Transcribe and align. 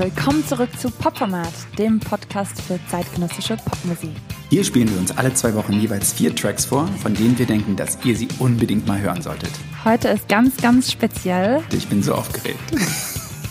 Willkommen 0.00 0.42
zurück 0.46 0.70
zu 0.78 0.90
Popformat, 0.90 1.52
dem 1.76 2.00
Podcast 2.00 2.58
für 2.62 2.80
zeitgenössische 2.88 3.58
Popmusik. 3.58 4.12
Hier 4.48 4.64
spielen 4.64 4.88
wir 4.88 4.98
uns 4.98 5.10
alle 5.10 5.34
zwei 5.34 5.52
Wochen 5.52 5.74
jeweils 5.74 6.14
vier 6.14 6.34
Tracks 6.34 6.64
vor, 6.64 6.86
von 7.02 7.12
denen 7.12 7.38
wir 7.38 7.44
denken, 7.44 7.76
dass 7.76 8.02
ihr 8.02 8.16
sie 8.16 8.28
unbedingt 8.38 8.86
mal 8.86 8.98
hören 8.98 9.20
solltet. 9.20 9.50
Heute 9.84 10.08
ist 10.08 10.26
ganz, 10.26 10.56
ganz 10.56 10.90
speziell. 10.90 11.62
Ich 11.70 11.86
bin 11.86 12.02
so 12.02 12.14
aufgeregt. 12.14 12.58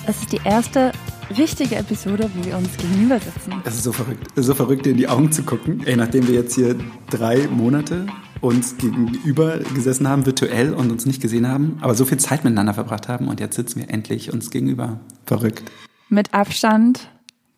Es 0.08 0.22
ist 0.22 0.32
die 0.32 0.42
erste 0.44 0.92
richtige 1.38 1.76
Episode, 1.76 2.28
wo 2.34 2.44
wir 2.44 2.58
uns 2.58 2.76
gegenüber 2.78 3.20
sitzen. 3.20 3.54
Es 3.64 3.76
ist 3.76 3.84
so 3.84 3.92
verrückt, 3.92 4.26
so 4.36 4.56
verrückt, 4.56 4.88
dir 4.88 4.94
in 4.94 4.98
die 4.98 5.08
Augen 5.08 5.32
zu 5.32 5.44
gucken. 5.44 5.84
Ey, 5.86 5.96
nachdem 5.96 6.28
wir 6.28 6.34
jetzt 6.34 6.56
hier 6.56 6.76
drei 7.12 7.48
Monate 7.48 8.08
uns 8.42 8.76
gegenüber 8.76 9.60
gesessen 9.76 10.08
haben, 10.08 10.26
virtuell 10.26 10.74
und 10.74 10.92
uns 10.92 11.06
nicht 11.06 11.22
gesehen 11.22 11.48
haben, 11.48 11.78
aber 11.82 11.94
so 11.94 12.06
viel 12.06 12.18
Zeit 12.18 12.44
miteinander 12.44 12.74
verbracht 12.74 13.08
haben 13.08 13.28
und 13.28 13.40
jetzt 13.40 13.56
sitzen 13.56 13.82
wir 13.82 13.92
endlich 13.92 14.34
uns 14.34 14.50
gegenüber. 14.50 15.00
Verrückt. 15.28 15.62
Mit 16.10 16.34
Abstand. 16.34 17.08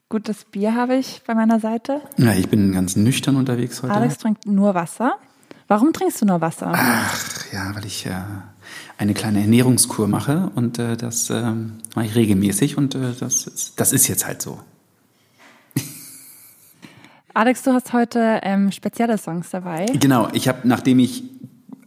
Gutes 0.10 0.44
Bier 0.44 0.76
habe 0.76 0.96
ich 0.98 1.22
bei 1.26 1.34
meiner 1.34 1.62
Seite. 1.62 2.02
Ja, 2.18 2.34
ich 2.34 2.50
bin 2.50 2.74
ganz 2.74 2.98
nüchtern 2.98 3.38
unterwegs 3.38 3.82
heute. 3.82 3.94
Alex 3.94 4.18
trinkt 4.18 4.46
nur 4.46 4.76
Wasser. 4.76 5.16
Warum 5.70 5.94
trinkst 5.94 6.22
du 6.22 6.26
nur 6.26 6.42
Wasser? 6.42 6.74
Ach, 6.76 7.46
ja, 7.54 7.74
weil 7.74 7.86
ich 7.86 8.06
äh, 8.06 8.12
eine 8.98 9.14
kleine 9.14 9.40
Ernährungskur 9.40 10.10
mache 10.10 10.52
und 10.56 10.80
äh, 10.80 10.98
das 10.98 11.30
äh, 11.30 11.54
mache 11.96 12.06
ich 12.06 12.16
regelmäßig 12.16 12.78
und 12.78 12.94
äh, 12.94 13.14
das, 13.18 13.48
ist, 13.48 13.80
das 13.80 13.94
ist 13.94 14.10
jetzt 14.10 14.28
halt 14.28 14.42
so. 14.42 14.60
Alex, 17.34 17.64
du 17.64 17.72
hast 17.72 17.94
heute 17.94 18.42
ähm, 18.44 18.74
spezielle 18.74 19.18
Songs 19.18 19.50
dabei. 19.52 19.86
Genau, 19.94 20.28
ich 20.34 20.50
habe, 20.50 20.68
nachdem 20.68 21.00
ich, 21.00 21.24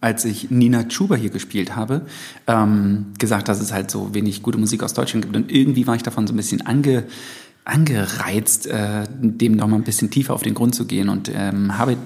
als 0.05 0.27
ich 0.27 0.51
Nina 0.51 0.85
Chuba 0.85 1.17
hier 1.17 1.31
gespielt 1.31 1.75
habe, 1.75 2.03
ähm, 2.47 3.07
gesagt, 3.19 3.49
dass 3.49 3.63
es 3.63 3.73
halt 3.73 3.91
so 3.91 4.13
wenig 4.13 4.43
gute 4.43 4.59
Musik 4.59 4.83
aus 4.83 4.93
Deutschland 4.93 5.25
gibt. 5.25 5.35
Und 5.35 5.51
irgendwie 5.51 5.87
war 5.87 5.97
ich 5.97 6.03
davon 6.03 6.27
so 6.27 6.35
ein 6.35 6.37
bisschen 6.37 6.61
ange, 6.67 7.05
angereizt, 7.65 8.67
äh, 8.67 9.05
dem 9.09 9.53
noch 9.53 9.67
mal 9.67 9.77
ein 9.77 9.83
bisschen 9.83 10.11
tiefer 10.11 10.35
auf 10.35 10.43
den 10.43 10.53
Grund 10.53 10.75
zu 10.75 10.85
gehen 10.85 11.09
und 11.09 11.31
ähm, 11.35 11.79
habe 11.79 11.97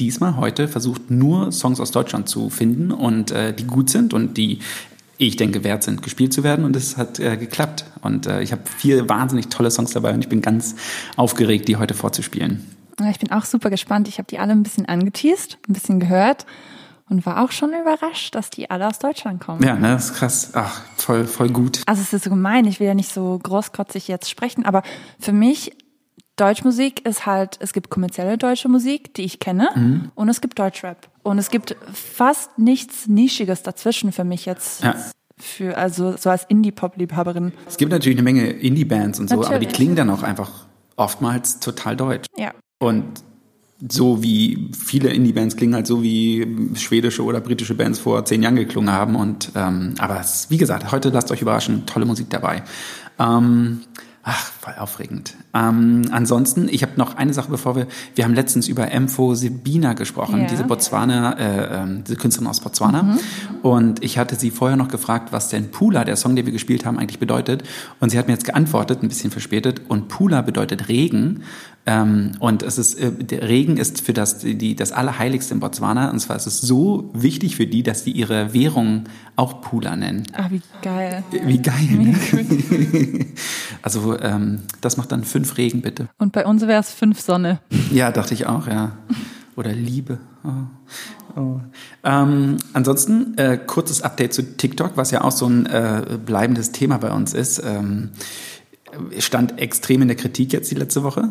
diesmal 0.00 0.38
heute 0.38 0.66
versucht, 0.66 1.10
nur 1.10 1.52
Songs 1.52 1.78
aus 1.78 1.90
Deutschland 1.90 2.26
zu 2.26 2.48
finden 2.48 2.90
und 2.90 3.30
äh, 3.32 3.52
die 3.52 3.64
gut 3.64 3.90
sind 3.90 4.14
und 4.14 4.38
die 4.38 4.60
ich 5.18 5.36
denke, 5.36 5.62
wert 5.62 5.82
sind, 5.82 6.02
gespielt 6.02 6.32
zu 6.32 6.42
werden. 6.42 6.64
Und 6.64 6.74
es 6.74 6.96
hat 6.96 7.20
äh, 7.20 7.36
geklappt. 7.36 7.84
Und 8.00 8.26
äh, 8.26 8.42
ich 8.42 8.52
habe 8.52 8.62
vier 8.78 9.10
wahnsinnig 9.10 9.48
tolle 9.48 9.70
Songs 9.70 9.92
dabei 9.92 10.14
und 10.14 10.22
ich 10.22 10.28
bin 10.30 10.40
ganz 10.40 10.74
aufgeregt, 11.16 11.68
die 11.68 11.76
heute 11.76 11.92
vorzuspielen. 11.92 12.66
Ich 13.10 13.18
bin 13.18 13.30
auch 13.30 13.44
super 13.44 13.68
gespannt. 13.68 14.08
Ich 14.08 14.16
habe 14.16 14.26
die 14.28 14.38
alle 14.38 14.52
ein 14.52 14.62
bisschen 14.62 14.86
angeteased, 14.86 15.58
ein 15.68 15.74
bisschen 15.74 16.00
gehört 16.00 16.46
und 17.12 17.26
war 17.26 17.44
auch 17.44 17.52
schon 17.52 17.74
überrascht, 17.74 18.34
dass 18.34 18.48
die 18.48 18.70
alle 18.70 18.88
aus 18.88 18.98
Deutschland 18.98 19.38
kommen. 19.40 19.62
Ja, 19.62 19.74
ne, 19.74 19.92
das 19.92 20.06
ist 20.06 20.14
krass. 20.14 20.50
Ach, 20.54 20.82
voll, 20.96 21.26
voll 21.26 21.50
gut. 21.50 21.82
Also 21.86 22.00
es 22.00 22.12
ist 22.12 22.24
so 22.24 22.30
gemein, 22.30 22.64
ich 22.64 22.80
will 22.80 22.86
ja 22.86 22.94
nicht 22.94 23.12
so 23.12 23.38
großkotzig 23.42 24.08
jetzt 24.08 24.30
sprechen, 24.30 24.64
aber 24.64 24.82
für 25.20 25.32
mich 25.32 25.76
Deutschmusik 26.36 27.06
ist 27.06 27.26
halt, 27.26 27.58
es 27.60 27.74
gibt 27.74 27.90
kommerzielle 27.90 28.38
deutsche 28.38 28.70
Musik, 28.70 29.12
die 29.14 29.22
ich 29.22 29.38
kenne, 29.40 29.68
mhm. 29.74 30.10
und 30.14 30.30
es 30.30 30.40
gibt 30.40 30.58
Deutschrap. 30.58 31.08
Und 31.22 31.36
es 31.36 31.50
gibt 31.50 31.76
fast 31.92 32.58
nichts 32.58 33.06
Nischiges 33.06 33.62
dazwischen 33.62 34.10
für 34.10 34.24
mich 34.24 34.46
jetzt. 34.46 34.82
Ja. 34.82 34.94
Für, 35.38 35.76
also 35.76 36.16
so 36.16 36.30
als 36.30 36.44
Indie-Pop-Liebhaberin. 36.44 37.52
Es 37.68 37.76
gibt 37.76 37.90
natürlich 37.90 38.16
eine 38.16 38.22
Menge 38.22 38.48
Indie-Bands 38.48 39.20
und 39.20 39.28
so, 39.28 39.36
natürlich. 39.36 39.56
aber 39.56 39.66
die 39.66 39.66
klingen 39.66 39.96
dann 39.96 40.08
auch 40.08 40.22
einfach 40.22 40.66
oftmals 40.96 41.60
total 41.60 41.96
deutsch. 41.96 42.26
Ja. 42.36 42.52
Und 42.78 43.04
so 43.88 44.22
wie 44.22 44.70
viele 44.78 45.10
Indie-Bands 45.10 45.56
klingen 45.56 45.74
halt 45.74 45.86
so 45.86 46.02
wie 46.02 46.46
schwedische 46.74 47.24
oder 47.24 47.40
britische 47.40 47.74
Bands 47.74 47.98
vor 47.98 48.24
zehn 48.24 48.42
Jahren 48.42 48.56
geklungen 48.56 48.92
haben. 48.92 49.16
Und 49.16 49.52
ähm, 49.54 49.94
aber 49.98 50.20
es, 50.20 50.46
wie 50.50 50.58
gesagt, 50.58 50.92
heute 50.92 51.10
lasst 51.10 51.30
euch 51.32 51.42
überraschen, 51.42 51.86
tolle 51.86 52.04
Musik 52.04 52.30
dabei. 52.30 52.62
Ähm, 53.18 53.80
Ach, 54.24 54.52
voll 54.60 54.74
aufregend. 54.78 55.34
Ähm, 55.54 56.02
ansonsten, 56.10 56.68
ich 56.70 56.82
habe 56.82 56.92
noch 56.96 57.16
eine 57.16 57.34
Sache, 57.34 57.50
bevor 57.50 57.76
wir, 57.76 57.86
wir 58.14 58.24
haben 58.24 58.34
letztens 58.34 58.68
über 58.68 58.90
Empho 58.90 59.34
Sebina 59.34 59.92
gesprochen, 59.92 60.40
ja. 60.40 60.46
diese 60.46 60.64
Botswana, 60.64 61.32
äh, 61.38 61.82
äh, 61.82 62.02
diese 62.06 62.16
Künstlerin 62.16 62.48
aus 62.48 62.60
Botswana. 62.60 63.02
Mhm. 63.02 63.18
Und 63.62 64.02
ich 64.02 64.18
hatte 64.18 64.36
sie 64.36 64.50
vorher 64.50 64.76
noch 64.76 64.88
gefragt, 64.88 65.32
was 65.32 65.48
denn 65.48 65.70
Pula, 65.70 66.04
der 66.04 66.16
Song, 66.16 66.36
den 66.36 66.46
wir 66.46 66.52
gespielt 66.52 66.86
haben, 66.86 66.98
eigentlich 66.98 67.18
bedeutet. 67.18 67.64
Und 68.00 68.10
sie 68.10 68.18
hat 68.18 68.28
mir 68.28 68.32
jetzt 68.32 68.44
geantwortet, 68.44 69.02
ein 69.02 69.08
bisschen 69.08 69.30
verspätet. 69.30 69.82
Und 69.88 70.08
Pula 70.08 70.42
bedeutet 70.42 70.88
Regen. 70.88 71.42
Ähm, 71.84 72.32
und 72.38 72.62
es 72.62 72.78
ist, 72.78 72.94
äh, 72.94 73.10
der 73.10 73.48
Regen 73.48 73.76
ist 73.76 74.02
für 74.02 74.12
das, 74.12 74.38
die, 74.38 74.76
das 74.76 74.92
Allerheiligste 74.92 75.54
in 75.54 75.60
Botswana. 75.60 76.10
Und 76.10 76.20
zwar 76.20 76.36
ist 76.36 76.46
es 76.46 76.60
so 76.60 77.10
wichtig 77.12 77.56
für 77.56 77.66
die, 77.66 77.82
dass 77.82 78.04
die 78.04 78.12
ihre 78.12 78.54
Währung 78.54 79.04
auch 79.34 79.60
Pula 79.62 79.96
nennen. 79.96 80.24
Ah, 80.34 80.46
wie 80.50 80.60
geil. 80.82 81.24
Wie 81.44 81.58
geil. 81.58 81.88
Ne? 81.90 83.26
also 83.82 84.18
ähm, 84.20 84.60
das 84.80 84.96
macht 84.96 85.10
dann 85.10 85.24
fünf 85.24 85.41
Regen, 85.50 85.82
bitte. 85.82 86.08
Und 86.18 86.32
bei 86.32 86.46
uns 86.46 86.62
wäre 86.66 86.80
es 86.80 86.90
fünf 86.90 87.20
Sonne. 87.20 87.60
Ja, 87.90 88.10
dachte 88.10 88.34
ich 88.34 88.46
auch, 88.46 88.66
ja. 88.66 88.92
Oder 89.56 89.72
Liebe. 89.72 90.18
Oh. 90.44 91.40
Oh. 91.40 91.60
Ähm, 92.04 92.56
ansonsten, 92.72 93.36
äh, 93.38 93.58
kurzes 93.58 94.02
Update 94.02 94.34
zu 94.34 94.56
TikTok, 94.56 94.92
was 94.96 95.10
ja 95.10 95.22
auch 95.22 95.32
so 95.32 95.46
ein 95.46 95.66
äh, 95.66 96.18
bleibendes 96.24 96.72
Thema 96.72 96.98
bei 96.98 97.10
uns 97.10 97.34
ist. 97.34 97.62
Ähm, 97.64 98.10
stand 99.18 99.58
extrem 99.58 100.02
in 100.02 100.08
der 100.08 100.16
Kritik 100.16 100.52
jetzt 100.52 100.70
die 100.70 100.74
letzte 100.74 101.02
Woche 101.02 101.30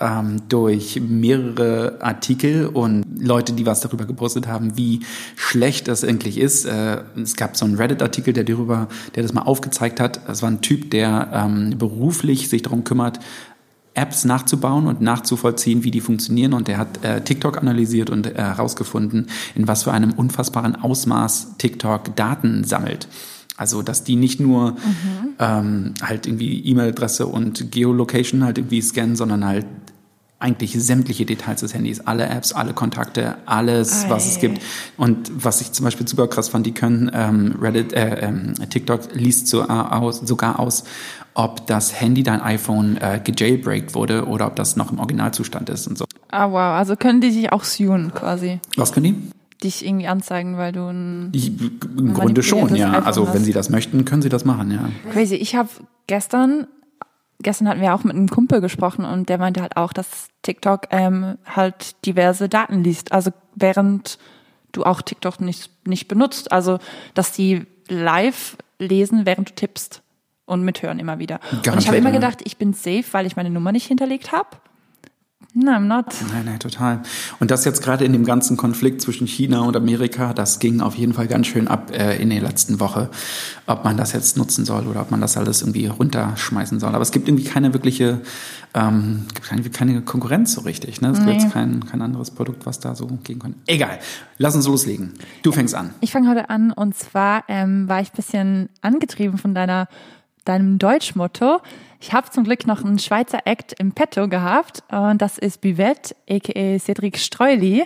ähm, 0.00 0.42
durch 0.48 1.00
mehrere 1.00 1.98
Artikel 2.00 2.66
und 2.66 3.04
Leute, 3.20 3.52
die 3.52 3.66
was 3.66 3.80
darüber 3.80 4.06
gepostet 4.06 4.46
haben, 4.46 4.76
wie 4.76 5.00
schlecht 5.36 5.88
das 5.88 6.02
eigentlich 6.02 6.38
ist. 6.38 6.64
Äh, 6.64 7.02
es 7.22 7.36
gab 7.36 7.56
so 7.56 7.66
einen 7.66 7.76
Reddit-Artikel, 7.76 8.32
der 8.32 8.44
darüber, 8.44 8.88
der 9.14 9.22
das 9.22 9.32
mal 9.32 9.42
aufgezeigt 9.42 10.00
hat. 10.00 10.20
Es 10.28 10.42
war 10.42 10.50
ein 10.50 10.62
Typ, 10.62 10.90
der 10.90 11.28
ähm, 11.32 11.78
beruflich 11.78 12.48
sich 12.48 12.62
darum 12.62 12.84
kümmert, 12.84 13.20
Apps 13.94 14.24
nachzubauen 14.24 14.86
und 14.86 15.00
nachzuvollziehen, 15.00 15.84
wie 15.84 15.90
die 15.90 16.00
funktionieren. 16.00 16.52
Und 16.52 16.68
der 16.68 16.78
hat 16.78 17.04
äh, 17.04 17.22
TikTok 17.22 17.58
analysiert 17.58 18.10
und 18.10 18.26
äh, 18.26 18.34
herausgefunden, 18.34 19.26
in 19.54 19.66
was 19.68 19.84
für 19.84 19.92
einem 19.92 20.12
unfassbaren 20.12 20.76
Ausmaß 20.76 21.56
TikTok 21.58 22.14
Daten 22.16 22.64
sammelt. 22.64 23.08
Also, 23.56 23.82
dass 23.82 24.04
die 24.04 24.16
nicht 24.16 24.40
nur 24.40 24.72
mhm. 24.72 24.76
ähm, 25.38 25.94
halt 26.02 26.26
irgendwie 26.26 26.60
E-Mail-Adresse 26.60 27.26
und 27.26 27.70
Geolocation 27.70 28.42
halt 28.42 28.56
irgendwie 28.56 28.80
scannen, 28.80 29.16
sondern 29.16 29.44
halt 29.44 29.66
eigentlich 30.40 30.72
sämtliche 30.72 31.26
Details 31.26 31.60
des 31.60 31.74
Handys, 31.74 32.00
alle 32.00 32.26
Apps, 32.26 32.52
alle 32.52 32.72
Kontakte, 32.72 33.36
alles, 33.44 34.06
Ei. 34.06 34.10
was 34.10 34.26
es 34.26 34.40
gibt. 34.40 34.62
Und 34.96 35.30
was 35.34 35.60
ich 35.60 35.72
zum 35.72 35.84
Beispiel 35.84 36.08
super 36.08 36.26
krass 36.28 36.48
fand, 36.48 36.66
die 36.66 36.72
können 36.72 37.10
ähm, 37.14 37.56
Reddit, 37.60 37.92
äh, 37.92 38.26
ähm, 38.26 38.54
TikTok 38.70 39.14
liest 39.14 39.48
so, 39.48 39.60
äh, 39.60 39.66
aus, 39.66 40.20
sogar 40.20 40.58
aus, 40.58 40.84
ob 41.34 41.66
das 41.66 42.00
Handy, 42.00 42.22
dein 42.22 42.40
iPhone, 42.40 42.96
äh, 42.96 43.20
gejailbreakt 43.22 43.94
wurde 43.94 44.26
oder 44.26 44.46
ob 44.46 44.56
das 44.56 44.76
noch 44.76 44.90
im 44.90 44.98
Originalzustand 44.98 45.68
ist 45.68 45.86
und 45.86 45.98
so. 45.98 46.06
Ah 46.30 46.50
wow, 46.50 46.78
also 46.78 46.96
können 46.96 47.20
die 47.20 47.30
sich 47.30 47.52
auch 47.52 47.64
suen 47.64 48.12
quasi. 48.14 48.60
Was 48.76 48.92
können 48.92 49.04
die? 49.04 49.14
dich 49.62 49.84
irgendwie 49.84 50.06
anzeigen, 50.06 50.56
weil 50.56 50.72
du 50.72 50.88
ein 50.88 51.32
Im 51.98 52.14
Grunde 52.14 52.42
schon, 52.42 52.74
ja. 52.74 52.92
iPhone 52.92 53.04
also 53.04 53.34
wenn 53.34 53.44
sie 53.44 53.52
das 53.52 53.68
möchten, 53.68 54.06
können 54.06 54.22
sie 54.22 54.30
das 54.30 54.46
machen, 54.46 54.70
ja. 54.70 54.88
Crazy. 55.12 55.34
Ich 55.34 55.54
habe 55.54 55.68
gestern 56.06 56.66
gestern 57.42 57.68
hatten 57.68 57.80
wir 57.80 57.94
auch 57.94 58.04
mit 58.04 58.14
einem 58.14 58.28
Kumpel 58.28 58.60
gesprochen 58.60 59.04
und 59.04 59.28
der 59.28 59.38
meinte 59.38 59.62
halt 59.62 59.76
auch, 59.76 59.92
dass 59.92 60.28
TikTok 60.42 60.88
ähm, 60.90 61.38
halt 61.44 62.04
diverse 62.06 62.48
Daten 62.48 62.82
liest. 62.84 63.12
Also 63.12 63.30
während 63.54 64.18
du 64.72 64.84
auch 64.84 65.02
TikTok 65.02 65.40
nicht, 65.40 65.70
nicht 65.86 66.08
benutzt. 66.08 66.52
Also 66.52 66.78
dass 67.14 67.32
die 67.32 67.66
live 67.88 68.56
lesen, 68.78 69.26
während 69.26 69.50
du 69.50 69.54
tippst 69.54 70.02
und 70.46 70.62
mithören 70.62 70.98
immer 70.98 71.18
wieder. 71.18 71.38
Garantiert, 71.38 71.74
und 71.74 71.80
ich 71.80 71.86
habe 71.88 71.96
immer 71.96 72.12
gedacht, 72.12 72.40
ich 72.44 72.56
bin 72.56 72.72
safe, 72.72 73.04
weil 73.12 73.26
ich 73.26 73.36
meine 73.36 73.50
Nummer 73.50 73.72
nicht 73.72 73.86
hinterlegt 73.86 74.32
habe. 74.32 74.48
No, 75.52 75.72
I'm 75.72 75.88
not. 75.88 76.06
Nein, 76.32 76.44
nein, 76.44 76.60
total. 76.60 77.02
Und 77.40 77.50
das 77.50 77.64
jetzt 77.64 77.82
gerade 77.82 78.04
in 78.04 78.12
dem 78.12 78.24
ganzen 78.24 78.56
Konflikt 78.56 79.02
zwischen 79.02 79.26
China 79.26 79.62
und 79.62 79.76
Amerika, 79.76 80.32
das 80.32 80.60
ging 80.60 80.80
auf 80.80 80.94
jeden 80.94 81.12
Fall 81.12 81.26
ganz 81.26 81.48
schön 81.48 81.66
ab 81.66 81.90
äh, 81.92 82.22
in 82.22 82.30
der 82.30 82.40
letzten 82.40 82.78
Woche, 82.78 83.10
ob 83.66 83.84
man 83.84 83.96
das 83.96 84.12
jetzt 84.12 84.36
nutzen 84.36 84.64
soll 84.64 84.86
oder 84.86 85.00
ob 85.00 85.10
man 85.10 85.20
das 85.20 85.36
alles 85.36 85.62
irgendwie 85.62 85.86
runterschmeißen 85.86 86.78
soll. 86.78 86.94
Aber 86.94 87.02
es 87.02 87.10
gibt 87.10 87.26
irgendwie 87.26 87.44
keine 87.44 87.72
wirkliche, 87.72 88.20
ähm, 88.74 89.26
gibt 89.34 89.48
keine, 89.48 89.62
keine 89.70 90.02
Konkurrenz 90.02 90.52
so 90.52 90.60
richtig. 90.60 91.00
Ne? 91.00 91.08
Es 91.08 91.18
nee. 91.18 91.32
gibt 91.32 91.42
jetzt 91.42 91.52
kein, 91.52 91.84
kein 91.84 92.00
anderes 92.00 92.30
Produkt, 92.30 92.64
was 92.64 92.78
da 92.78 92.94
so 92.94 93.06
gehen 93.24 93.40
kann. 93.40 93.54
Egal, 93.66 93.98
lass 94.38 94.54
uns 94.54 94.68
loslegen. 94.68 95.14
Du 95.42 95.50
fängst 95.50 95.74
an. 95.74 95.90
Ich 96.00 96.12
fange 96.12 96.28
heute 96.28 96.48
an 96.48 96.70
und 96.70 96.94
zwar 96.94 97.42
ähm, 97.48 97.88
war 97.88 98.00
ich 98.00 98.12
bisschen 98.12 98.68
angetrieben 98.82 99.36
von 99.36 99.52
deiner 99.52 99.88
deinem 100.44 100.78
Deutschmotto. 100.78 101.60
Ich 102.02 102.14
habe 102.14 102.30
zum 102.30 102.44
Glück 102.44 102.66
noch 102.66 102.82
einen 102.82 102.98
Schweizer 102.98 103.40
Act 103.44 103.74
im 103.78 103.92
Petto 103.92 104.26
gehabt 104.26 104.82
und 104.90 105.20
das 105.20 105.36
ist 105.36 105.60
Bivette, 105.60 106.16
a.k.a. 106.28 106.76
Cédric 106.78 107.18
Streuli. 107.18 107.84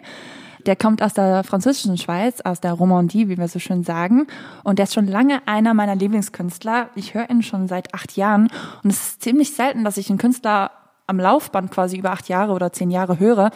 Der 0.66 0.76
kommt 0.76 1.02
aus 1.02 1.14
der 1.14 1.43
französischen 1.43 1.99
Schweiz, 1.99 2.40
aus 2.40 2.61
der 2.61 2.75
Romandie, 2.75 3.28
wie 3.28 3.37
wir 3.37 3.49
so 3.49 3.58
schön 3.58 3.82
sagen. 3.82 4.28
Und 4.62 4.78
der 4.78 4.84
ist 4.84 4.94
schon 4.94 5.08
lange 5.08 5.46
einer 5.46 5.75
meiner 5.75 5.96
Lieblingskünstler. 5.96 6.90
Ich 6.94 7.14
höre 7.14 7.28
ihn 7.28 7.43
schon 7.43 7.66
seit 7.66 7.93
acht 7.93 8.16
Jahren. 8.16 8.49
Und 8.84 8.90
es 8.90 9.08
ist 9.08 9.22
ziemlich 9.22 9.52
selten, 9.52 9.82
dass 9.84 9.96
ich 9.96 10.08
einen 10.08 10.19
Künstler 10.19 10.70
am 11.08 11.19
Laufband 11.19 11.72
quasi 11.72 11.99
über 11.99 12.12
acht 12.12 12.28
Jahre 12.28 12.52
oder 12.52 12.72
zehn 12.72 12.93
Jahre 12.93 13.19
höre. 13.19 13.50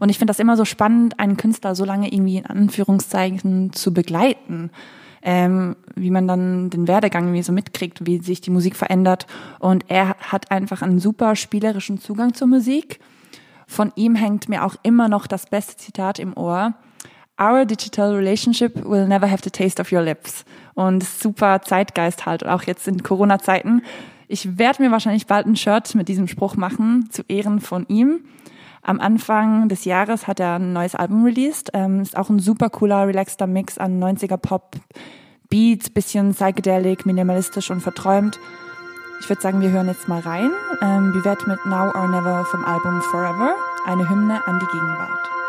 Und 0.00 0.08
ich 0.08 0.18
finde 0.18 0.32
das 0.32 0.40
immer 0.40 0.56
so 0.56 0.64
spannend, 0.64 1.20
einen 1.20 1.36
Künstler 1.36 1.76
so 1.76 1.84
lange 1.84 2.12
irgendwie 2.12 2.38
in 2.38 2.46
Anführungszeichen 2.46 3.72
zu 3.72 3.94
begleiten. 3.94 4.70
Ähm, 5.22 5.76
wie 5.94 6.10
man 6.10 6.26
dann 6.26 6.70
den 6.70 6.88
Werdegang 6.88 7.24
irgendwie 7.24 7.42
so 7.42 7.52
mitkriegt, 7.52 8.06
wie 8.06 8.20
sich 8.20 8.40
die 8.40 8.50
Musik 8.50 8.76
verändert. 8.76 9.26
Und 9.58 9.84
er 9.88 10.16
hat 10.18 10.50
einfach 10.50 10.82
einen 10.82 10.98
super 10.98 11.36
spielerischen 11.36 12.00
Zugang 12.00 12.34
zur 12.34 12.48
Musik. 12.48 13.00
Von 13.66 13.92
ihm 13.94 14.14
hängt 14.14 14.48
mir 14.48 14.64
auch 14.64 14.76
immer 14.82 15.08
noch 15.08 15.26
das 15.26 15.46
beste 15.46 15.76
Zitat 15.76 16.18
im 16.18 16.36
Ohr. 16.36 16.74
Our 17.40 17.64
digital 17.64 18.14
relationship 18.14 18.84
will 18.84 19.06
never 19.06 19.30
have 19.30 19.42
the 19.44 19.50
taste 19.50 19.80
of 19.80 19.92
your 19.92 20.02
lips. 20.02 20.44
Und 20.74 21.04
super 21.04 21.62
Zeitgeist 21.62 22.26
halt, 22.26 22.44
auch 22.44 22.64
jetzt 22.64 22.86
in 22.88 23.02
Corona-Zeiten. 23.02 23.82
Ich 24.28 24.58
werde 24.58 24.82
mir 24.82 24.90
wahrscheinlich 24.90 25.26
bald 25.26 25.46
ein 25.46 25.56
Shirt 25.56 25.94
mit 25.94 26.08
diesem 26.08 26.28
Spruch 26.28 26.56
machen, 26.56 27.08
zu 27.10 27.22
Ehren 27.28 27.60
von 27.60 27.86
ihm. 27.88 28.24
Am 28.82 29.00
Anfang 29.00 29.68
des 29.68 29.84
Jahres 29.84 30.26
hat 30.26 30.40
er 30.40 30.58
ein 30.58 30.72
neues 30.72 30.94
Album 30.94 31.24
released. 31.24 31.70
Ähm, 31.74 32.00
ist 32.00 32.16
auch 32.16 32.30
ein 32.30 32.38
super 32.38 32.70
cooler, 32.70 33.06
relaxter 33.06 33.46
Mix 33.46 33.78
an 33.78 34.02
90er 34.02 34.36
Pop, 34.36 34.76
Beats, 35.48 35.90
bisschen 35.90 36.32
psychedelic, 36.32 37.06
minimalistisch 37.06 37.70
und 37.70 37.80
verträumt. 37.80 38.38
Ich 39.20 39.28
würde 39.28 39.42
sagen, 39.42 39.60
wir 39.60 39.70
hören 39.70 39.88
jetzt 39.88 40.08
mal 40.08 40.20
rein. 40.20 40.50
Ähm, 40.80 41.12
Bivette 41.12 41.48
mit 41.48 41.64
Now 41.66 41.90
or 41.94 42.08
Never 42.08 42.44
vom 42.46 42.64
Album 42.64 43.02
Forever, 43.02 43.54
eine 43.84 44.08
Hymne 44.08 44.40
an 44.46 44.58
die 44.58 44.66
Gegenwart. 44.66 45.39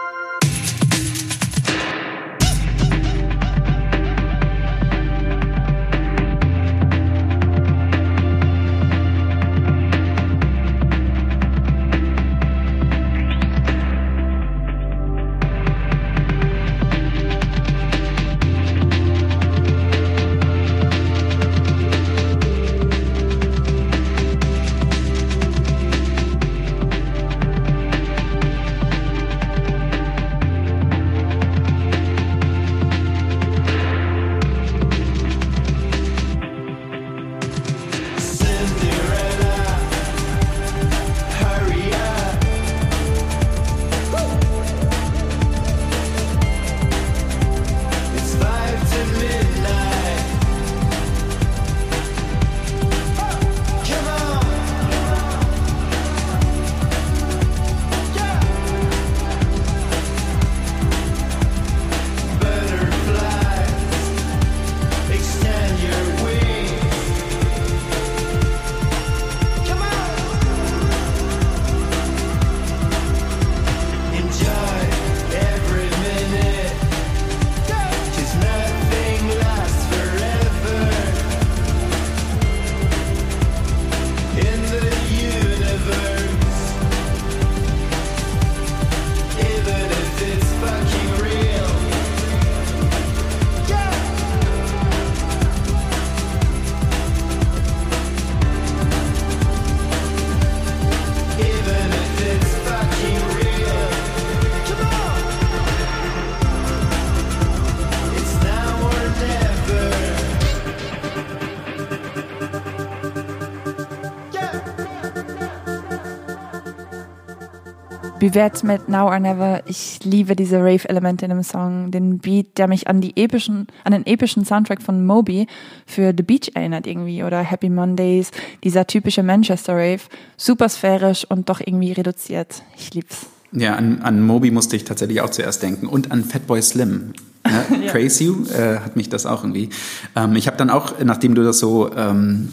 Bivette 118.22 118.68
mit 118.68 118.88
Now 118.88 119.08
or 119.08 119.18
Never. 119.18 119.64
Ich 119.66 120.00
liebe 120.04 120.36
diese 120.36 120.60
Rave-Elemente 120.60 121.26
in 121.26 121.32
dem 121.32 121.42
Song, 121.42 121.90
den 121.90 122.20
Beat, 122.20 122.60
der 122.60 122.68
mich 122.68 122.88
an 122.88 123.02
die 123.02 123.18
epischen, 123.18 123.66
an 123.84 123.94
den 123.94 124.06
epischen 124.06 124.46
Soundtrack 124.46 124.84
von 124.84 125.04
Moby 125.04 125.48
für 125.88 126.14
The 126.16 126.22
Beach 126.22 126.52
erinnert 126.54 126.86
irgendwie 126.86 127.24
oder 127.24 127.40
Happy 127.40 127.68
Mondays, 127.68 128.30
dieser 128.64 128.86
typische 128.86 129.24
Manchester 129.24 129.74
Rave, 129.74 130.02
super 130.38 130.70
sphärisch 130.70 131.26
und 131.28 131.50
doch 131.50 131.62
irgendwie 131.62 131.94
reduziert. 131.94 132.62
Ich 132.78 132.94
lieb's. 132.94 133.26
Ja, 133.54 133.74
an, 133.74 134.04
an 134.04 134.22
Moby 134.22 134.52
musste 134.52 134.76
ich 134.76 134.84
tatsächlich 134.84 135.22
auch 135.22 135.32
zuerst 135.32 135.64
denken 135.64 135.88
und 135.88 136.12
an 136.12 136.24
Fatboy 136.24 136.62
Slim. 136.62 137.14
Ne? 137.44 137.66
ja. 137.86 137.92
Praise 137.92 138.24
You 138.24 138.46
äh, 138.54 138.82
hat 138.82 138.98
mich 138.98 139.10
das 139.10 139.26
auch 139.26 139.44
irgendwie. 139.44 139.70
Ähm, 140.16 140.36
ich 140.36 140.46
habe 140.46 140.58
dann 140.58 140.70
auch, 140.70 140.94
nachdem 141.04 141.34
du 141.34 141.42
das 141.42 141.58
so 141.58 141.92
ähm, 141.96 142.50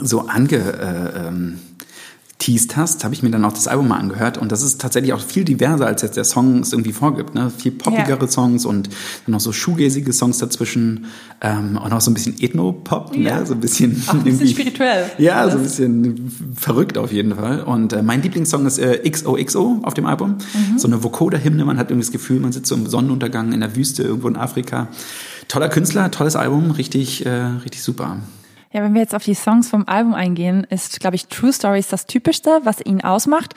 so 0.00 0.20
ange 0.20 0.56
äh, 0.56 1.28
ähm, 1.28 1.58
teased 2.42 2.76
hast, 2.76 3.04
habe 3.04 3.14
ich 3.14 3.22
mir 3.22 3.30
dann 3.30 3.44
auch 3.44 3.52
das 3.52 3.68
Album 3.68 3.86
mal 3.86 3.98
angehört 3.98 4.36
und 4.36 4.50
das 4.50 4.62
ist 4.62 4.80
tatsächlich 4.80 5.12
auch 5.12 5.20
viel 5.20 5.44
diverser, 5.44 5.86
als 5.86 6.02
jetzt 6.02 6.16
der 6.16 6.24
Song 6.24 6.58
es 6.58 6.72
irgendwie 6.72 6.92
vorgibt. 6.92 7.36
Ne? 7.36 7.52
Viel 7.56 7.70
poppigere 7.70 8.20
ja. 8.20 8.28
Songs 8.28 8.64
und 8.64 8.88
dann 8.88 9.32
noch 9.32 9.40
so 9.40 9.52
shoegazige 9.52 10.12
Songs 10.12 10.38
dazwischen 10.38 11.04
ähm, 11.40 11.78
und 11.82 11.92
auch 11.92 12.00
so 12.00 12.10
ein 12.10 12.14
bisschen 12.14 12.34
Ethno-Pop, 12.40 13.16
ne? 13.16 13.22
ja. 13.22 13.38
ne? 13.38 13.46
so 13.46 13.54
ein 13.54 13.60
bisschen, 13.60 14.02
auch 14.08 14.14
ein 14.14 14.24
bisschen 14.24 14.48
spirituell. 14.48 15.08
Ja, 15.18 15.48
so 15.48 15.58
ein 15.58 15.62
bisschen 15.62 16.32
verrückt 16.56 16.98
auf 16.98 17.12
jeden 17.12 17.36
Fall. 17.36 17.62
Und 17.62 17.92
äh, 17.92 18.02
mein 18.02 18.22
Lieblingssong 18.22 18.66
ist 18.66 18.78
äh, 18.78 19.08
XOXO 19.08 19.82
auf 19.84 19.94
dem 19.94 20.06
Album. 20.06 20.38
Mhm. 20.52 20.78
So 20.78 20.88
eine 20.88 21.04
Vokoda-Hymne, 21.04 21.64
man 21.64 21.78
hat 21.78 21.90
irgendwie 21.90 22.06
das 22.06 22.12
Gefühl, 22.12 22.40
man 22.40 22.50
sitzt 22.50 22.66
so 22.66 22.74
im 22.74 22.88
Sonnenuntergang 22.88 23.52
in 23.52 23.60
der 23.60 23.76
Wüste 23.76 24.02
irgendwo 24.02 24.26
in 24.26 24.36
Afrika. 24.36 24.88
Toller 25.46 25.68
Künstler, 25.68 26.10
tolles 26.10 26.34
Album, 26.34 26.72
richtig, 26.72 27.24
äh, 27.24 27.30
richtig 27.64 27.84
super. 27.84 28.16
Ja, 28.72 28.82
wenn 28.82 28.94
wir 28.94 29.02
jetzt 29.02 29.14
auf 29.14 29.24
die 29.24 29.34
Songs 29.34 29.68
vom 29.68 29.86
Album 29.86 30.14
eingehen, 30.14 30.66
ist, 30.70 30.98
glaube 31.00 31.16
ich, 31.16 31.26
True 31.26 31.52
Stories 31.52 31.88
das 31.88 32.06
Typischste, 32.06 32.60
was 32.64 32.80
ihn 32.80 33.02
ausmacht, 33.02 33.54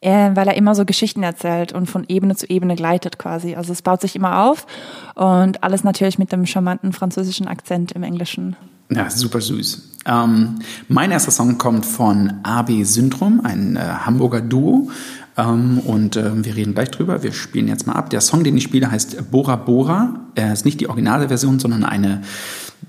äh, 0.00 0.30
weil 0.34 0.48
er 0.48 0.54
immer 0.54 0.74
so 0.74 0.84
Geschichten 0.84 1.22
erzählt 1.22 1.72
und 1.72 1.86
von 1.86 2.04
Ebene 2.08 2.36
zu 2.36 2.48
Ebene 2.48 2.76
gleitet 2.76 3.18
quasi. 3.18 3.54
Also 3.54 3.72
es 3.72 3.80
baut 3.80 4.02
sich 4.02 4.16
immer 4.16 4.44
auf 4.44 4.66
und 5.14 5.64
alles 5.64 5.82
natürlich 5.82 6.18
mit 6.18 6.30
dem 6.30 6.44
charmanten 6.44 6.92
französischen 6.92 7.48
Akzent 7.48 7.92
im 7.92 8.02
Englischen. 8.02 8.54
Ja, 8.90 9.08
super 9.08 9.40
süß. 9.40 9.90
Ähm, 10.06 10.58
mein 10.88 11.10
erster 11.10 11.30
Song 11.30 11.56
kommt 11.58 11.86
von 11.86 12.40
AB 12.42 12.82
Syndrom, 12.82 13.40
ein 13.44 13.76
äh, 13.76 13.80
Hamburger 13.80 14.40
Duo. 14.40 14.90
Ähm, 15.36 15.78
und 15.80 16.16
äh, 16.16 16.44
wir 16.44 16.56
reden 16.56 16.74
gleich 16.74 16.90
drüber. 16.90 17.22
Wir 17.22 17.32
spielen 17.32 17.68
jetzt 17.68 17.86
mal 17.86 17.94
ab. 17.94 18.10
Der 18.10 18.20
Song, 18.20 18.42
den 18.42 18.56
ich 18.56 18.64
spiele, 18.64 18.90
heißt 18.90 19.30
Bora 19.30 19.56
Bora. 19.56 20.20
Er 20.34 20.52
ist 20.52 20.64
nicht 20.64 20.80
die 20.80 20.88
originale 20.88 21.28
Version, 21.28 21.58
sondern 21.58 21.84
eine 21.84 22.22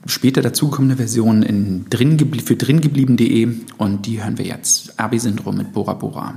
später 0.05 0.41
dazukommende 0.41 0.97
Version 0.97 1.43
in 1.43 1.85
drin 1.89 2.17
für 2.43 2.55
dringeblieben.de 2.55 3.47
und 3.77 4.05
die 4.05 4.23
hören 4.23 4.37
wir 4.37 4.45
jetzt. 4.45 4.99
AB-Syndrom 4.99 5.57
mit 5.57 5.73
Bora 5.73 5.93
Bora. 5.93 6.35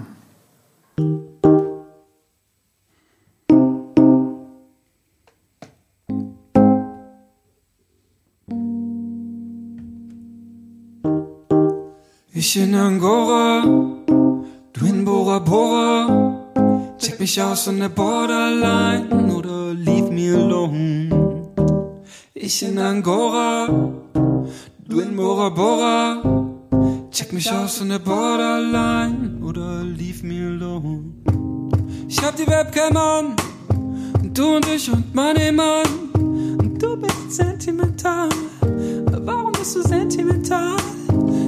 Ich 12.36 12.56
in 12.58 12.74
Angora, 12.74 13.62
du 14.72 14.86
in 14.86 15.04
Bora 15.04 15.38
Bora. 15.38 16.44
Check 16.98 17.20
mich 17.20 17.40
aus 17.40 17.68
an 17.68 17.80
der 17.80 17.88
Borderline 17.88 19.32
oder 19.34 19.72
leave 19.72 20.10
me 20.10 20.34
alone. 20.34 21.33
Ich 22.36 22.64
in 22.64 22.76
Angora, 22.78 23.68
du 24.88 24.98
in 24.98 25.14
Bora 25.14 25.50
Bora. 25.50 26.20
Check 27.12 27.32
mich 27.32 27.48
aus 27.52 27.80
an 27.80 27.90
der 27.90 28.00
Borderline 28.00 29.38
oder 29.40 29.84
leave 29.84 30.26
me 30.26 30.44
alone. 30.44 31.12
Ich 32.08 32.20
hab 32.20 32.34
die 32.34 32.48
Webcam 32.48 32.96
an 32.96 33.36
und 34.20 34.36
du 34.36 34.56
und 34.56 34.66
ich 34.66 34.90
und 34.90 35.14
mein 35.14 35.54
Mann. 35.54 35.86
Und 36.12 36.82
du 36.82 36.96
bist 36.96 37.36
sentimental. 37.36 38.30
Warum 38.60 39.52
bist 39.52 39.76
du 39.76 39.82
sentimental? 39.82 40.76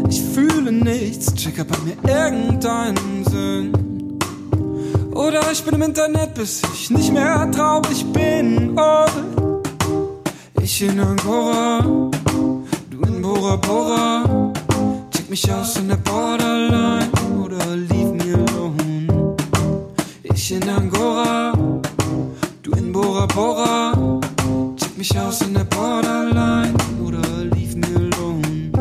Ich 0.08 0.22
fühle 0.22 0.70
nichts, 0.70 1.34
check 1.34 1.56
bei 1.66 1.78
mir 1.78 1.96
irgendeinen 2.08 3.24
Sinn. 3.24 3.72
Oder 5.12 5.50
ich 5.50 5.64
bin 5.64 5.74
im 5.74 5.82
Internet, 5.82 6.34
bis 6.34 6.62
ich 6.72 6.90
nicht 6.90 7.12
mehr 7.12 7.50
traurig 7.50 8.06
bin. 8.12 8.78
Oh, 8.78 9.06
ich 10.66 10.82
in 10.82 10.98
Angora, 10.98 11.80
du 12.90 13.00
in 13.06 13.22
Bora 13.22 13.54
Bora. 13.54 14.24
Check 15.12 15.30
mich 15.30 15.52
aus 15.52 15.76
in 15.76 15.88
der 15.88 15.96
Borderline 15.96 17.08
oder 17.40 17.76
leave 17.76 18.12
me 18.12 18.34
alone. 18.34 19.36
Ich 20.24 20.50
in 20.50 20.68
Angora, 20.68 21.52
du 22.62 22.72
in 22.72 22.92
Bora 22.92 23.26
Bora. 23.26 23.92
Check 24.76 24.98
mich 24.98 25.16
aus 25.16 25.40
in 25.42 25.54
der 25.54 25.64
Borderline 25.64 26.74
oder 27.06 27.22
leave 27.54 27.76
me 27.76 27.86
alone. 27.94 28.72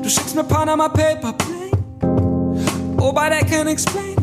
Du 0.00 0.08
schickst 0.08 0.36
mir 0.36 0.44
Panama 0.44 0.88
Paper 0.88 1.32
Plane. 1.32 2.96
Oh, 2.96 3.12
I 3.12 3.44
can 3.44 3.66
explain. 3.66 4.17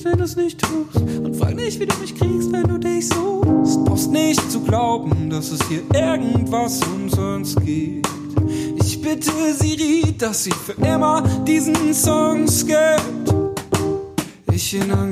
Nicht, 0.00 0.12
wenn 0.12 0.18
du's 0.18 0.36
nicht 0.36 0.58
tust. 0.58 0.96
Und 0.96 1.36
frag 1.36 1.56
nicht, 1.56 1.78
wie 1.78 1.84
du 1.84 1.94
mich 1.98 2.14
kriegst, 2.14 2.50
wenn 2.50 2.62
du 2.62 2.78
dich 2.78 3.06
suchst. 3.06 3.84
Brauchst 3.84 4.10
nicht 4.10 4.50
zu 4.50 4.60
glauben, 4.62 5.28
dass 5.28 5.50
es 5.50 5.60
hier 5.68 5.82
irgendwas 5.92 6.80
umsonst 6.84 7.60
gibt. 7.66 8.08
Ich 8.82 9.02
bitte 9.02 9.30
Siri, 9.52 10.14
dass 10.16 10.44
sie 10.44 10.52
für 10.52 10.72
immer 10.72 11.22
diesen 11.46 11.92
Song 11.92 12.48
skippt. 12.48 13.34
Ich 14.50 14.72
in 14.72 14.90
Angora, 14.90 15.09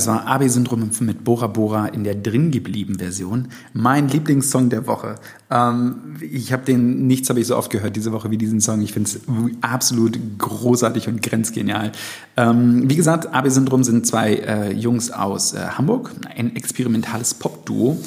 Das 0.00 0.06
war 0.06 0.26
AB-Syndrom 0.26 0.88
mit 1.00 1.24
Bora 1.24 1.46
Bora 1.46 1.88
in 1.88 2.04
der 2.04 2.14
drin 2.14 2.50
geblieben 2.50 2.98
Version. 2.98 3.48
Mein 3.74 4.08
Lieblingssong 4.08 4.70
der 4.70 4.86
Woche. 4.86 5.16
Ähm, 5.50 6.16
ich 6.22 6.54
habe 6.54 6.64
den, 6.64 7.06
nichts 7.06 7.28
habe 7.28 7.38
ich 7.38 7.46
so 7.46 7.54
oft 7.54 7.70
gehört 7.70 7.96
diese 7.96 8.10
Woche 8.10 8.30
wie 8.30 8.38
diesen 8.38 8.62
Song. 8.62 8.80
Ich 8.80 8.94
finde 8.94 9.10
es 9.10 9.20
absolut 9.60 10.18
großartig 10.38 11.08
und 11.08 11.20
grenzgenial. 11.20 11.92
Ähm, 12.38 12.88
wie 12.88 12.96
gesagt, 12.96 13.34
AB-Syndrom 13.34 13.84
sind 13.84 14.06
zwei 14.06 14.36
äh, 14.36 14.72
Jungs 14.72 15.10
aus 15.10 15.52
äh, 15.52 15.58
Hamburg, 15.58 16.12
ein 16.34 16.56
experimentales 16.56 17.34
Pop-Duo, 17.34 17.98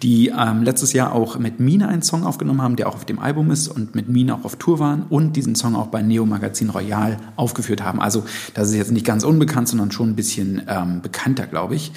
die 0.00 0.28
ähm, 0.28 0.62
letztes 0.62 0.94
Jahr 0.94 1.12
auch 1.12 1.38
mit 1.38 1.60
Mina 1.60 1.88
einen 1.88 2.02
Song 2.02 2.24
aufgenommen 2.24 2.62
haben, 2.62 2.76
der 2.76 2.88
auch 2.88 2.94
auf 2.94 3.04
dem 3.04 3.18
Album 3.18 3.50
ist 3.50 3.68
und 3.68 3.94
mit 3.94 4.08
Mina 4.08 4.36
auch 4.36 4.44
auf 4.44 4.56
Tour 4.56 4.78
waren 4.78 5.02
und 5.10 5.34
diesen 5.34 5.54
Song 5.54 5.76
auch 5.76 5.88
bei 5.88 6.00
Neo 6.00 6.24
Magazin 6.24 6.70
Royal 6.70 7.18
aufgeführt 7.36 7.82
haben. 7.82 8.00
Also 8.00 8.24
das 8.54 8.70
ist 8.70 8.76
jetzt 8.76 8.92
nicht 8.92 9.04
ganz 9.04 9.24
unbekannt, 9.24 9.68
sondern 9.68 9.90
schon 9.90 10.10
ein 10.10 10.16
bisschen 10.16 10.62
ähm, 10.66 11.02
bekannter, 11.42 11.46
glaube 11.46 11.74
ich. 11.74 11.92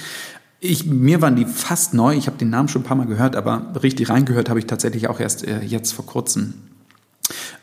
Ich, 0.59 0.85
mir 0.85 1.21
waren 1.21 1.35
die 1.35 1.45
fast 1.45 1.93
neu. 1.93 2.15
Ich 2.15 2.27
habe 2.27 2.37
den 2.37 2.49
Namen 2.49 2.69
schon 2.69 2.81
ein 2.81 2.85
paar 2.85 2.97
Mal 2.97 3.07
gehört, 3.07 3.35
aber 3.35 3.73
richtig 3.81 4.09
reingehört 4.09 4.49
habe 4.49 4.59
ich 4.59 4.65
tatsächlich 4.65 5.07
auch 5.07 5.19
erst 5.19 5.45
äh, 5.45 5.61
jetzt 5.61 5.91
vor 5.91 6.05
kurzem. 6.05 6.55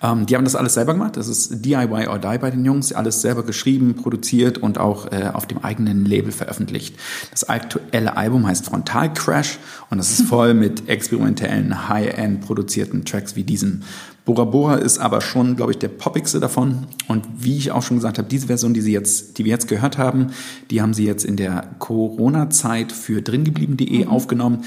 Ähm, 0.02 0.26
die 0.26 0.36
haben 0.36 0.44
das 0.44 0.54
alles 0.54 0.74
selber 0.74 0.92
gemacht. 0.92 1.16
Das 1.16 1.26
ist 1.26 1.64
DIY 1.64 2.08
or 2.08 2.18
Die 2.18 2.38
bei 2.38 2.50
den 2.50 2.64
Jungs. 2.64 2.92
Alles 2.92 3.22
selber 3.22 3.44
geschrieben, 3.44 3.94
produziert 3.94 4.58
und 4.58 4.78
auch 4.78 5.10
äh, 5.10 5.30
auf 5.32 5.46
dem 5.46 5.64
eigenen 5.64 6.04
Label 6.04 6.32
veröffentlicht. 6.32 6.94
Das 7.30 7.48
aktuelle 7.48 8.16
Album 8.16 8.46
heißt 8.46 8.66
Frontal 8.66 9.12
Crash 9.12 9.58
und 9.90 9.98
das 9.98 10.10
ist 10.10 10.22
voll 10.28 10.54
mit 10.54 10.88
experimentellen, 10.88 11.88
high-end 11.88 12.42
produzierten 12.42 13.04
Tracks 13.04 13.34
wie 13.34 13.44
diesem. 13.44 13.82
Bora 14.24 14.44
Bora 14.44 14.76
ist 14.76 14.98
aber 14.98 15.20
schon, 15.20 15.56
glaube 15.56 15.72
ich, 15.72 15.78
der 15.78 15.88
poppigste 15.88 16.38
davon. 16.38 16.86
Und 17.08 17.26
wie 17.38 17.56
ich 17.56 17.72
auch 17.72 17.82
schon 17.82 17.96
gesagt 17.96 18.18
habe, 18.18 18.28
diese 18.28 18.46
Version, 18.46 18.72
die, 18.72 18.80
sie 18.80 18.92
jetzt, 18.92 19.38
die 19.38 19.44
wir 19.44 19.50
jetzt 19.50 19.66
gehört 19.66 19.98
haben, 19.98 20.28
die 20.70 20.80
haben 20.80 20.94
sie 20.94 21.04
jetzt 21.04 21.24
in 21.24 21.36
der 21.36 21.74
Corona-Zeit 21.78 22.92
für 22.92 23.20
dringeblieben.de 23.20 24.04
mhm. 24.04 24.10
aufgenommen 24.10 24.64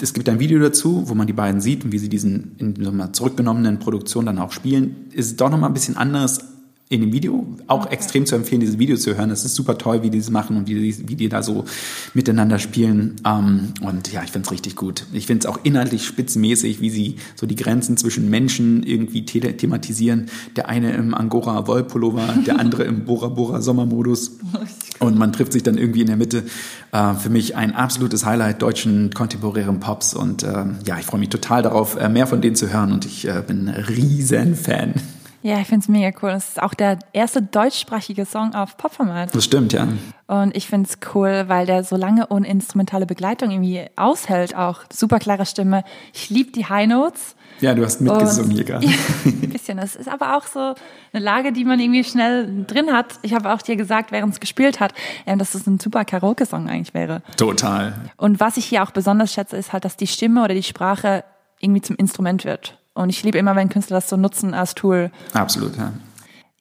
es 0.00 0.14
gibt 0.14 0.28
ein 0.28 0.38
Video 0.38 0.60
dazu, 0.60 1.08
wo 1.08 1.14
man 1.14 1.26
die 1.26 1.32
beiden 1.32 1.60
sieht 1.60 1.84
und 1.84 1.92
wie 1.92 1.98
sie 1.98 2.08
diesen 2.08 2.54
in 2.58 2.76
so 2.80 2.90
einer 2.90 3.12
zurückgenommenen 3.12 3.80
Produktion 3.80 4.26
dann 4.26 4.38
auch 4.38 4.52
spielen. 4.52 5.08
Ist 5.12 5.40
doch 5.40 5.50
nochmal 5.50 5.70
ein 5.70 5.74
bisschen 5.74 5.96
anders 5.96 6.38
in 6.90 7.02
dem 7.02 7.12
Video. 7.12 7.46
Auch 7.66 7.84
okay. 7.84 7.94
extrem 7.94 8.24
zu 8.24 8.34
empfehlen, 8.34 8.60
dieses 8.60 8.78
Video 8.78 8.96
zu 8.96 9.16
hören. 9.16 9.30
Es 9.30 9.44
ist 9.44 9.54
super 9.54 9.76
toll, 9.76 10.02
wie 10.02 10.10
die 10.10 10.18
das 10.18 10.30
machen 10.30 10.56
und 10.56 10.68
wie 10.68 10.74
die, 10.74 11.08
wie 11.08 11.16
die 11.16 11.28
da 11.28 11.42
so 11.42 11.64
miteinander 12.14 12.58
spielen. 12.58 13.16
Ähm, 13.26 13.74
und 13.82 14.10
ja, 14.12 14.22
ich 14.22 14.30
finde 14.30 14.46
es 14.46 14.52
richtig 14.52 14.74
gut. 14.74 15.04
Ich 15.12 15.26
finde 15.26 15.40
es 15.40 15.46
auch 15.46 15.58
inhaltlich 15.64 16.06
spitzenmäßig, 16.06 16.80
wie 16.80 16.90
sie 16.90 17.16
so 17.34 17.46
die 17.46 17.56
Grenzen 17.56 17.96
zwischen 17.96 18.30
Menschen 18.30 18.82
irgendwie 18.82 19.24
the 19.30 19.40
thematisieren. 19.40 20.30
Der 20.56 20.68
eine 20.68 20.92
im 20.94 21.14
Angora 21.14 21.66
Wollpullover, 21.66 22.34
der 22.46 22.58
andere 22.60 22.84
im 22.84 23.04
Bora 23.04 23.28
Bora 23.28 23.60
Sommermodus. 23.60 24.38
Und 24.98 25.18
man 25.18 25.32
trifft 25.32 25.52
sich 25.52 25.62
dann 25.62 25.76
irgendwie 25.76 26.00
in 26.00 26.06
der 26.06 26.16
Mitte. 26.16 26.44
Äh, 26.92 27.14
für 27.14 27.28
mich 27.28 27.54
ein 27.54 27.74
absolutes 27.74 28.24
Highlight 28.24 28.62
deutschen 28.62 29.12
kontemporären 29.12 29.78
Pops. 29.78 30.14
Und 30.14 30.42
äh, 30.42 30.64
ja, 30.86 30.98
ich 30.98 31.04
freue 31.04 31.20
mich 31.20 31.28
total 31.28 31.62
darauf, 31.62 31.96
äh, 31.96 32.08
mehr 32.08 32.26
von 32.26 32.40
denen 32.40 32.56
zu 32.56 32.72
hören. 32.72 32.92
Und 32.92 33.04
ich 33.04 33.28
äh, 33.28 33.42
bin 33.46 33.68
ein 33.68 33.84
riesen 33.84 34.56
Fan. 34.56 34.94
Ja, 35.42 35.60
ich 35.60 35.68
finde 35.68 35.84
es 35.84 35.88
mega 35.88 36.10
cool. 36.20 36.30
Es 36.30 36.48
ist 36.48 36.62
auch 36.62 36.74
der 36.74 36.98
erste 37.12 37.40
deutschsprachige 37.40 38.26
Song 38.26 38.54
auf 38.54 38.76
Popformat. 38.76 39.34
Das 39.34 39.44
stimmt, 39.44 39.72
ja. 39.72 39.86
Und 40.26 40.56
ich 40.56 40.66
finde 40.66 40.88
es 40.90 40.98
cool, 41.14 41.44
weil 41.46 41.64
der 41.64 41.84
so 41.84 41.96
lange 41.96 42.26
ohne 42.28 42.48
instrumentale 42.48 43.06
Begleitung 43.06 43.50
irgendwie 43.50 43.86
aushält. 43.96 44.56
Auch 44.56 44.80
super 44.92 45.18
klare 45.18 45.46
Stimme. 45.46 45.84
Ich 46.12 46.28
liebe 46.28 46.50
die 46.50 46.66
High 46.66 46.88
Notes. 46.88 47.36
Ja, 47.60 47.74
du 47.74 47.84
hast 47.84 48.00
mitgesungen 48.00 48.50
hier 48.50 48.64
gerade. 48.64 48.86
Ja, 48.88 48.94
ein 49.24 49.50
bisschen. 49.50 49.78
Das 49.78 49.96
ist 49.96 50.08
aber 50.08 50.36
auch 50.36 50.44
so 50.44 50.74
eine 51.12 51.24
Lage, 51.24 51.52
die 51.52 51.64
man 51.64 51.78
irgendwie 51.78 52.04
schnell 52.04 52.64
drin 52.66 52.92
hat. 52.92 53.14
Ich 53.22 53.32
habe 53.32 53.52
auch 53.52 53.62
dir 53.62 53.76
gesagt, 53.76 54.12
während 54.12 54.32
es 54.32 54.40
gespielt 54.40 54.80
hat, 54.80 54.92
ähm, 55.26 55.38
dass 55.38 55.54
es 55.54 55.66
ein 55.66 55.78
super 55.78 56.04
Karaoke-Song 56.04 56.68
eigentlich 56.68 56.94
wäre. 56.94 57.22
Total. 57.36 57.94
Und 58.16 58.40
was 58.40 58.56
ich 58.56 58.66
hier 58.66 58.82
auch 58.82 58.90
besonders 58.90 59.32
schätze, 59.32 59.56
ist 59.56 59.72
halt, 59.72 59.84
dass 59.84 59.96
die 59.96 60.06
Stimme 60.06 60.42
oder 60.44 60.54
die 60.54 60.62
Sprache 60.62 61.24
irgendwie 61.60 61.80
zum 61.82 61.96
Instrument 61.96 62.44
wird. 62.44 62.78
Und 62.98 63.10
ich 63.10 63.22
liebe 63.22 63.38
immer, 63.38 63.54
wenn 63.54 63.68
Künstler 63.68 63.98
das 63.98 64.08
so 64.08 64.16
nutzen 64.16 64.54
als 64.54 64.74
Tool. 64.74 65.12
Absolut, 65.32 65.76
ja. 65.76 65.92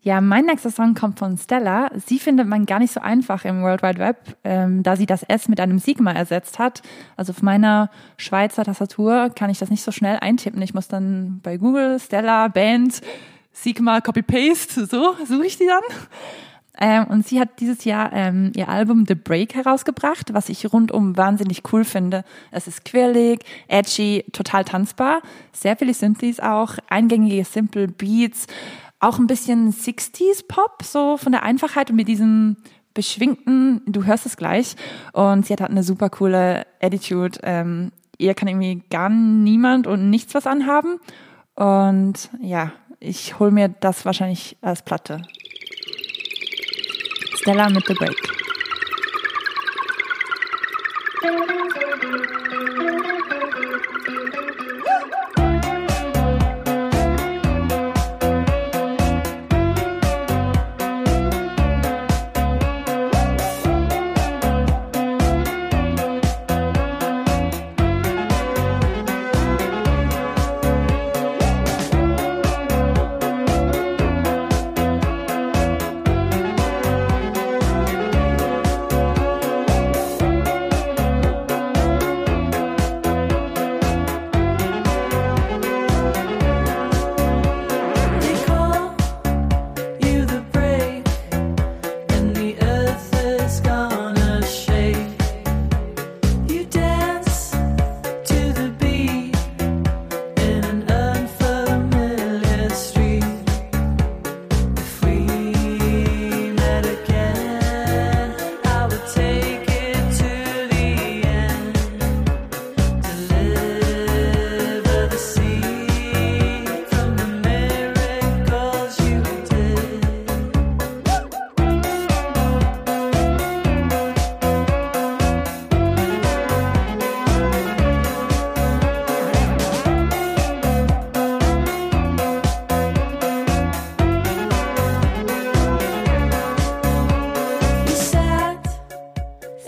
Ja, 0.04 0.22
mein 0.22 0.46
nächster 0.46 0.70
Song 0.70 0.94
kommt 0.94 1.18
von 1.18 1.36
Stella. 1.36 1.90
Sie 2.06 2.20
findet 2.20 2.48
man 2.48 2.68
gar 2.68 2.78
nicht 2.78 2.94
so 2.94 3.02
einfach 3.02 3.44
im 3.44 3.64
World 3.64 3.82
Wide 3.82 3.98
Web, 3.98 4.38
ähm, 4.44 4.84
da 4.84 4.96
sie 4.96 5.08
das 5.08 5.24
S 5.24 5.50
mit 5.50 5.60
einem 5.60 5.80
Sigma 5.80 6.12
ersetzt 6.12 6.60
hat. 6.60 6.84
Also 7.16 7.32
auf 7.32 7.42
meiner 7.42 7.90
Schweizer 8.18 8.64
Tastatur 8.64 9.32
kann 9.36 9.50
ich 9.50 9.58
das 9.58 9.72
nicht 9.72 9.84
so 9.84 9.92
schnell 9.92 10.20
eintippen. 10.22 10.62
Ich 10.62 10.76
muss 10.76 10.88
dann 10.88 11.40
bei 11.42 11.58
Google 11.58 12.00
Stella 12.00 12.50
Band 12.50 13.02
Sigma 13.52 14.00
Copy 14.00 14.22
Paste, 14.22 14.86
so 14.86 15.16
suche 15.26 15.46
ich 15.48 15.58
die 15.58 15.66
dann. 15.66 15.98
Ähm, 16.80 17.06
und 17.06 17.28
sie 17.28 17.40
hat 17.40 17.60
dieses 17.60 17.84
Jahr 17.86 18.12
ähm, 18.14 18.52
ihr 18.56 18.70
Album 18.70 19.06
The 19.08 19.16
Break 19.16 19.56
herausgebracht, 19.56 20.34
was 20.34 20.50
ich 20.50 20.72
rundum 20.72 21.18
wahnsinnig 21.18 21.64
cool 21.72 21.84
finde. 21.84 22.24
Es 22.52 22.68
ist 22.68 22.86
quirlig, 22.86 23.44
edgy, 23.68 24.26
total 24.32 24.64
tanzbar, 24.64 25.22
sehr 25.52 25.76
viele 25.76 25.94
Synthes 25.94 26.40
auch, 26.40 26.78
eingängige 26.90 27.44
Simple 27.44 27.88
Beats, 27.88 28.48
auch 29.00 29.20
ein 29.20 29.28
bisschen 29.28 29.74
60s 29.74 30.48
Pop, 30.48 30.84
so 30.84 31.18
von 31.18 31.32
der 31.32 31.44
Einfachheit 31.44 31.90
und 31.90 31.96
mit 31.96 32.08
diesem 32.08 32.58
beschwingten, 32.98 33.82
du 33.86 34.06
hörst 34.06 34.26
es 34.26 34.38
gleich. 34.38 34.76
Und 35.14 35.46
sie 35.46 35.54
hat 35.54 35.62
halt 35.62 35.70
eine 35.70 35.84
super 35.84 36.10
coole 36.10 36.66
Attitude. 36.82 37.38
Ähm, 37.44 37.92
ihr 38.18 38.34
kann 38.34 38.48
irgendwie 38.48 38.82
gar 38.90 39.10
niemand 39.10 39.86
und 39.86 40.10
nichts 40.10 40.34
was 40.34 40.48
anhaben. 40.48 41.00
Und 41.54 42.30
ja, 42.42 42.72
ich 43.00 43.40
hole 43.40 43.52
mir 43.52 43.70
das 43.70 44.04
wahrscheinlich 44.06 44.58
als 44.62 44.84
Platte. 44.84 45.22
Stella 47.48 47.70
mit 47.70 47.86
The 47.88 47.94
Break. 47.94 48.28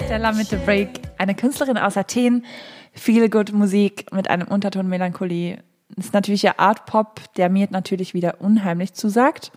Stella 0.09 0.31
mit 0.31 0.47
The 0.47 0.55
Break, 0.55 1.01
eine 1.19 1.35
Künstlerin 1.35 1.77
aus 1.77 1.95
Athen, 1.95 2.43
viel 2.93 3.29
good 3.29 3.53
Musik 3.53 4.11
mit 4.11 4.27
einem 4.27 4.47
Unterton 4.47 4.89
Melancholie. 4.89 5.59
Das 5.89 6.05
ist 6.05 6.13
natürlich 6.15 6.41
ja 6.41 6.55
Art 6.57 6.87
Pop, 6.87 7.21
der 7.35 7.47
mir 7.47 7.67
natürlich 7.69 8.15
wieder 8.15 8.41
unheimlich 8.41 8.93
zusagt. 8.93 9.51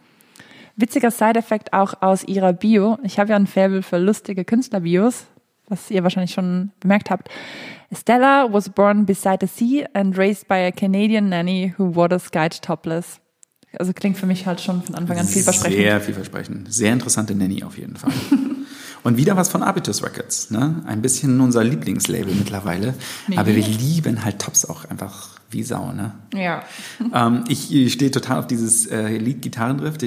Witziger 0.76 1.10
Side-Effekt 1.10 1.72
auch 1.72 2.02
aus 2.02 2.22
ihrer 2.24 2.52
Bio. 2.52 2.98
Ich 3.02 3.18
habe 3.18 3.30
ja 3.30 3.36
ein 3.36 3.46
Faible 3.46 3.82
für 3.82 3.96
lustige 3.96 4.44
Künstlerbios, 4.44 5.24
was 5.68 5.90
ihr 5.90 6.02
wahrscheinlich 6.02 6.34
schon 6.34 6.70
bemerkt 6.80 7.08
habt. 7.08 7.30
Stella 7.90 8.52
was 8.52 8.68
born 8.68 9.06
beside 9.06 9.38
the 9.40 9.46
sea 9.46 9.86
and 9.94 10.18
raised 10.18 10.48
by 10.48 10.56
a 10.56 10.70
Canadian 10.70 11.30
nanny 11.30 11.72
who 11.78 11.96
water 11.96 12.18
skied 12.18 12.60
topless. 12.60 13.20
Also 13.78 13.94
klingt 13.94 14.18
für 14.18 14.26
mich 14.26 14.46
halt 14.46 14.60
schon 14.60 14.82
von 14.82 14.96
Anfang 14.96 15.16
an 15.16 15.26
vielversprechend. 15.26 15.78
Sehr 15.78 16.00
vielversprechend. 16.02 16.74
Sehr 16.74 16.92
interessante 16.92 17.34
Nanny 17.34 17.64
auf 17.64 17.78
jeden 17.78 17.96
Fall. 17.96 18.12
Und 19.04 19.16
wieder 19.16 19.36
was 19.36 19.48
von 19.48 19.62
Arbitus 19.62 20.02
Records. 20.02 20.50
Ne? 20.50 20.82
Ein 20.86 21.02
bisschen 21.02 21.40
unser 21.40 21.64
Lieblingslabel 21.64 22.34
mittlerweile. 22.34 22.94
Nee. 23.26 23.36
Aber 23.36 23.48
wir 23.48 23.66
lieben 23.66 24.24
halt 24.24 24.38
Tops 24.38 24.64
auch 24.64 24.84
einfach 24.84 25.30
wie 25.50 25.62
Sau. 25.62 25.92
Ne? 25.92 26.12
Ja. 26.34 26.62
Ähm, 27.14 27.44
ich, 27.48 27.74
ich 27.74 27.92
stehe 27.92 28.10
total 28.10 28.38
auf 28.38 28.46
dieses 28.46 28.86
äh, 28.86 29.18
Lied 29.18 29.42
Gitarrendrift, 29.42 30.02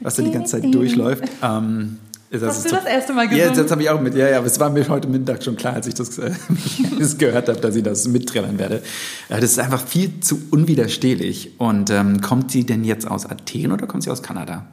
was 0.00 0.14
da 0.14 0.22
die 0.22 0.30
ganze 0.30 0.52
Zeit 0.52 0.72
durchläuft. 0.72 1.24
Ähm, 1.42 1.98
das 2.30 2.42
Hast 2.42 2.66
du 2.66 2.74
das 2.74 2.84
erste 2.84 3.12
Mal 3.14 3.28
gesungen? 3.28 3.54
Ja, 3.54 3.62
das 3.62 3.70
habe 3.70 3.82
ich 3.82 3.90
auch 3.90 4.00
mit. 4.00 4.14
Ja, 4.14 4.28
ja, 4.28 4.42
es 4.42 4.60
war 4.60 4.68
mir 4.68 4.86
heute 4.88 5.08
Mittag 5.08 5.42
schon 5.42 5.56
klar, 5.56 5.74
als 5.74 5.86
ich 5.86 5.94
das, 5.94 6.18
äh, 6.18 6.30
das 6.98 7.16
gehört 7.16 7.48
habe, 7.48 7.60
dass 7.60 7.74
ich 7.74 7.82
das 7.82 8.06
mitträllern 8.06 8.58
werde. 8.58 8.82
Äh, 9.28 9.40
das 9.40 9.52
ist 9.52 9.58
einfach 9.58 9.80
viel 9.80 10.20
zu 10.20 10.38
unwiderstehlich. 10.50 11.58
Und 11.58 11.90
ähm, 11.90 12.20
kommt 12.20 12.50
sie 12.50 12.64
denn 12.64 12.84
jetzt 12.84 13.06
aus 13.10 13.24
Athen 13.26 13.72
oder 13.72 13.86
kommt 13.86 14.02
sie 14.02 14.10
aus 14.10 14.22
Kanada? 14.22 14.66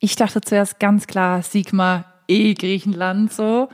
Ich 0.00 0.14
dachte 0.14 0.40
zuerst 0.40 0.78
ganz 0.78 1.06
klar 1.06 1.42
Sigma, 1.42 2.04
eh 2.28 2.54
Griechenland 2.54 3.32
so. 3.32 3.68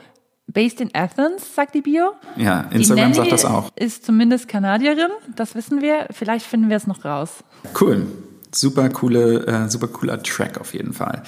Based 0.47 0.81
in 0.81 0.91
Athens, 0.95 1.55
sagt 1.55 1.75
die 1.75 1.81
Bio. 1.81 2.13
Ja, 2.37 2.63
Instagram 2.71 3.15
sagt 3.15 3.33
das 3.33 3.45
auch. 3.45 3.71
Ist 3.77 4.05
zumindest 4.05 4.47
Kanadierin, 4.47 5.11
das 5.37 5.55
wissen 5.55 5.81
wir. 5.81 6.07
Vielleicht 6.11 6.47
finden 6.47 6.69
wir 6.69 6.77
es 6.77 6.87
noch 6.87 7.05
raus. 7.05 7.43
Cool. 7.81 8.07
Super 8.53 8.89
coole, 8.91 9.47
äh, 9.47 9.69
super 9.69 9.89
cooler 9.89 10.23
Track 10.23 10.61
auf 10.61 10.75
jeden 10.75 10.93
Fall. 10.93 11.23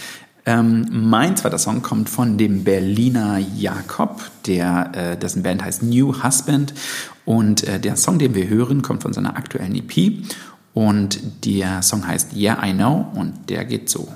Ähm, 0.44 0.86
mein 0.90 1.36
zweiter 1.36 1.58
Song 1.58 1.82
kommt 1.82 2.08
von 2.08 2.38
dem 2.38 2.62
Berliner 2.62 3.38
Jakob, 3.38 4.22
der, 4.46 4.92
äh, 4.94 5.16
dessen 5.18 5.42
Band 5.42 5.64
heißt 5.64 5.82
New 5.82 6.22
Husband. 6.22 6.72
Und 7.24 7.64
äh, 7.64 7.80
der 7.80 7.96
Song, 7.96 8.18
den 8.18 8.34
wir 8.34 8.48
hören, 8.48 8.82
kommt 8.82 9.02
von 9.02 9.12
seiner 9.12 9.36
aktuellen 9.36 9.74
EP. 9.74 10.24
Und 10.72 11.44
der 11.44 11.82
Song 11.82 12.06
heißt 12.06 12.36
Yeah, 12.36 12.64
I 12.64 12.72
Know 12.72 13.10
und 13.14 13.50
der 13.50 13.64
geht 13.64 13.88
so. 13.88 14.08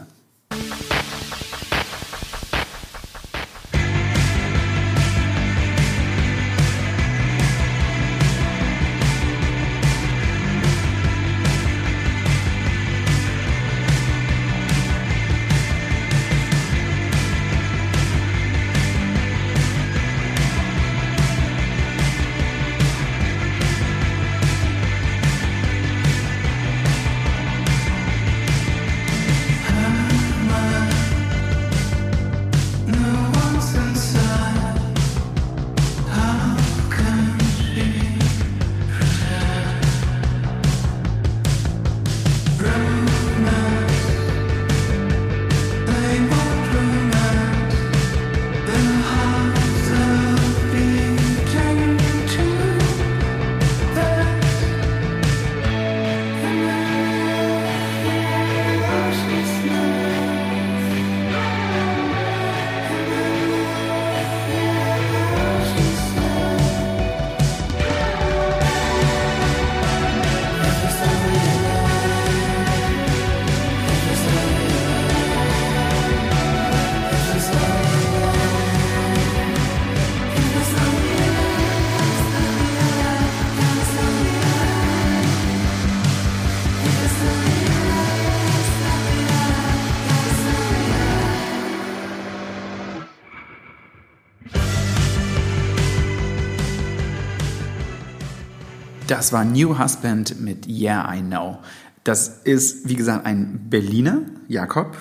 Das 99.20 99.34
war 99.34 99.44
New 99.44 99.78
Husband 99.78 100.40
mit 100.40 100.66
Yeah, 100.66 101.14
I 101.14 101.20
Know. 101.20 101.58
Das 102.04 102.40
ist, 102.44 102.88
wie 102.88 102.94
gesagt, 102.94 103.26
ein 103.26 103.66
Berliner, 103.68 104.22
Jakob. 104.48 104.96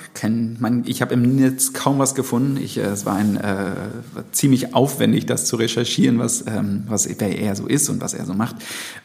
Man, 0.60 0.84
ich 0.86 1.02
habe 1.02 1.14
im 1.14 1.38
Netz 1.38 1.72
kaum 1.72 2.00
was 2.00 2.16
gefunden. 2.16 2.58
Ich, 2.62 2.78
äh, 2.78 2.82
es 2.82 3.06
war 3.06 3.16
ein, 3.16 3.38
äh, 3.38 3.72
ziemlich 4.34 4.76
aufwendig, 4.76 5.26
das 5.26 5.46
zu 5.46 5.56
recherchieren, 5.56 6.20
was, 6.20 6.44
ähm, 6.48 6.84
was 6.90 7.08
wer 7.08 7.40
er 7.40 7.56
so 7.56 7.66
ist 7.66 7.88
und 7.88 8.02
was 8.02 8.14
er 8.14 8.26
so 8.26 8.34
macht. 8.34 8.58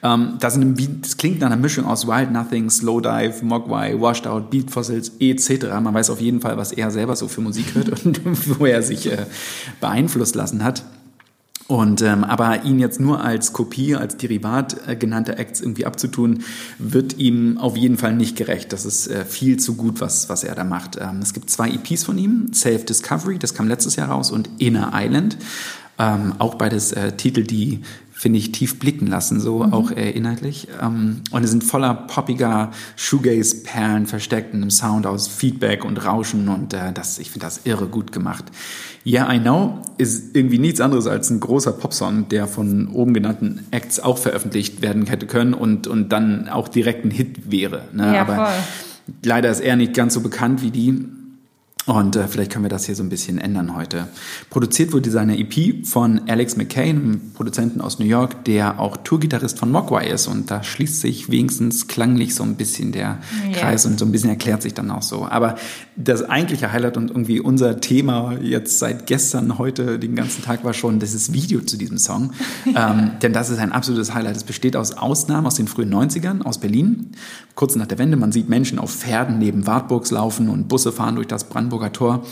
Ähm, 0.03 0.35
das, 0.41 0.55
sind, 0.55 1.05
das 1.05 1.17
klingt 1.17 1.39
nach 1.39 1.47
einer 1.47 1.59
Mischung 1.59 1.85
aus 1.85 2.09
Wild 2.09 2.33
Nothing, 2.33 2.69
Slowdive, 2.69 3.45
Mogwai, 3.45 3.95
Washed 4.01 4.27
Out, 4.27 4.51
Beat 4.51 4.73
Fossils 4.73 5.13
etc. 5.21 5.67
Man 5.81 5.95
weiß 5.95 6.11
auf 6.11 6.21
jeden 6.21 6.41
Fall, 6.41 6.57
was 6.57 6.73
er 6.73 6.91
selber 6.91 7.15
so 7.15 7.29
für 7.29 7.41
Musik 7.41 7.77
hört 7.77 8.05
und 8.05 8.59
wo 8.59 8.67
er 8.67 8.83
sich 8.83 9.13
äh, 9.13 9.27
beeinflusst 9.81 10.35
lassen 10.35 10.65
hat. 10.65 10.83
Und 11.67 12.03
ähm, 12.03 12.25
aber 12.25 12.65
ihn 12.65 12.79
jetzt 12.79 13.01
nur 13.01 13.25
als 13.25 13.55
Kopie, 13.55 13.97
als 13.97 14.19
Derivat 14.19 14.87
äh, 14.87 14.97
genannte 14.97 15.39
Acts 15.39 15.63
irgendwie 15.63 15.87
abzutun, 15.87 16.45
wird 16.79 17.17
ihm 17.17 17.57
auf 17.57 17.77
jeden 17.77 17.97
Fall 17.97 18.15
nicht 18.15 18.37
gerecht. 18.37 18.73
Das 18.75 18.85
ist 18.85 19.07
äh, 19.07 19.25
viel 19.25 19.59
zu 19.59 19.75
gut, 19.75 20.01
was 20.03 20.29
was 20.29 20.45
er 20.45 20.55
da 20.55 20.65
macht. 20.65 20.99
Ähm, 21.01 21.21
es 21.23 21.33
gibt 21.33 21.49
zwei 21.49 21.71
EPs 21.71 22.05
von 22.05 22.19
ihm: 22.19 22.53
Self 22.53 22.85
Discovery, 22.85 23.39
das 23.39 23.55
kam 23.55 23.67
letztes 23.67 23.97
Jahr 23.97 24.11
raus, 24.11 24.31
und 24.31 24.51
Inner 24.59 24.93
Island. 24.95 25.39
Ähm, 25.99 26.35
auch 26.39 26.57
beides 26.57 26.93
äh, 26.93 27.13
Titel, 27.13 27.45
die 27.45 27.81
finde 28.25 28.39
ich, 28.39 28.53
tief 28.53 28.79
blicken 28.79 29.07
lassen, 29.07 29.39
so 29.39 29.65
mhm. 29.65 29.75
auch 29.75 29.91
äh, 29.91 30.11
inhaltlich. 30.11 30.67
Ähm, 30.81 31.21
und 31.31 31.45
es 31.45 31.51
sind 31.51 31.63
voller 31.63 31.93
poppiger 31.93 32.71
Shoegaze-Perlen 32.97 34.07
versteckt 34.07 34.55
in 34.55 34.63
einem 34.63 34.71
Sound 34.71 35.07
aus 35.07 35.29
Feedback 35.29 35.85
und 35.85 36.03
Rauschen 36.07 36.49
und 36.49 36.73
äh, 36.73 36.95
das, 36.95 37.19
ich 37.19 37.31
finde 37.31 37.45
das 37.45 37.61
irre 37.65 37.87
gut 37.87 38.13
gemacht. 38.13 38.47
Yeah, 39.05 39.31
I 39.31 39.39
Know 39.41 39.83
ist 39.99 40.35
irgendwie 40.35 40.59
nichts 40.59 40.81
anderes 40.81 41.07
als 41.07 41.29
ein 41.29 41.39
großer 41.39 41.73
Popsong, 41.73 42.31
der 42.31 42.47
von 42.47 42.89
oben 42.89 43.13
genannten 43.13 43.67
Acts 43.73 44.01
auch 44.01 44.17
veröffentlicht 44.17 44.81
werden 44.81 45.05
hätte 45.05 45.27
können 45.27 45.53
und, 45.53 45.87
und 45.87 46.09
dann 46.09 46.49
auch 46.49 46.69
direkt 46.69 47.05
ein 47.05 47.11
Hit 47.11 47.53
wäre. 47.53 47.83
Ne? 47.93 48.15
Ja, 48.15 48.23
Aber 48.23 48.37
voll. 48.37 48.55
leider 49.23 49.51
ist 49.51 49.61
er 49.61 49.77
nicht 49.77 49.93
ganz 49.93 50.15
so 50.15 50.23
bekannt 50.23 50.63
wie 50.63 50.71
die. 50.71 51.05
Und 51.87 52.17
äh, 52.17 52.27
vielleicht 52.29 52.51
können 52.51 52.65
wir 52.65 52.71
das 52.71 52.87
hier 52.87 52.95
so 52.95 53.03
ein 53.03 53.11
bisschen 53.11 53.37
ändern 53.37 53.77
heute. 53.77 54.09
Produziert 54.49 54.93
wurde 54.93 55.11
seine 55.11 55.39
EP 55.39 55.87
von 55.87 56.23
Alex 56.29 56.57
McCain, 56.57 56.97
einem 56.97 57.33
Produzenten 57.35 57.83
aus 57.83 57.99
New 57.99 58.07
York, 58.07 58.45
der 58.47 58.81
auch 58.81 58.97
Tourgitarrist 58.97 59.59
von 59.59 59.71
Mogwai 59.71 60.07
ist. 60.07 60.27
Und 60.27 60.51
da 60.51 60.63
schließt 60.63 61.01
sich 61.01 61.31
wenigstens 61.31 61.87
klanglich 61.87 62.35
so 62.35 62.43
ein 62.43 62.55
bisschen 62.55 62.93
der 62.93 63.19
ja. 63.53 63.59
Kreis 63.59 63.85
und 63.85 63.99
so 63.99 64.07
ein 64.07 64.13
bisschen 64.13 64.31
erklärt 64.31 64.63
sich 64.63 64.73
dann 64.73 64.91
auch 64.91 65.03
so. 65.03 65.27
Aber 65.27 65.57
das 65.95 66.23
eigentliche 66.23 66.73
Highlight 66.73 66.97
und 66.97 67.11
irgendwie 67.11 67.39
unser 67.39 67.81
Thema 67.81 68.39
jetzt 68.41 68.79
seit 68.79 69.07
gestern, 69.07 69.59
heute, 69.59 69.99
den 69.99 70.15
ganzen 70.15 70.43
Tag 70.43 70.65
war 70.65 70.73
schon 70.73 71.01
dieses 71.01 71.35
Video 71.35 71.61
zu 71.61 71.77
diesem 71.77 71.99
Song. 71.99 72.33
ähm, 72.67 73.11
denn 73.21 73.35
das 73.35 73.51
ist 73.51 73.59
ein 73.59 73.73
absolutes 73.73 74.15
Highlight. 74.15 74.37
Es 74.37 74.45
besteht 74.45 74.75
aus 74.75 74.97
Ausnahmen 74.97 75.47
aus 75.47 75.57
den 75.57 75.69
frühen 75.69 75.93
90ern 75.93 76.43
aus 76.43 76.59
Berlin. 76.59 77.13
Kurz 77.55 77.77
nach 77.77 77.87
der 77.87 77.99
Wende, 77.99 78.17
man 78.17 78.33
sieht 78.33 78.49
Menschen 78.49 78.79
auf 78.79 78.91
Pferden 78.91 79.39
neben 79.39 79.67
Wartburgs 79.67 80.11
laufen 80.11 80.49
und 80.49 80.67
Busse 80.67 80.91
fahren 80.91 81.17
durch 81.17 81.29
das 81.29 81.45
Brandenburg 81.45 81.74
Brandenburger 81.75 81.93
Tor. 81.93 82.25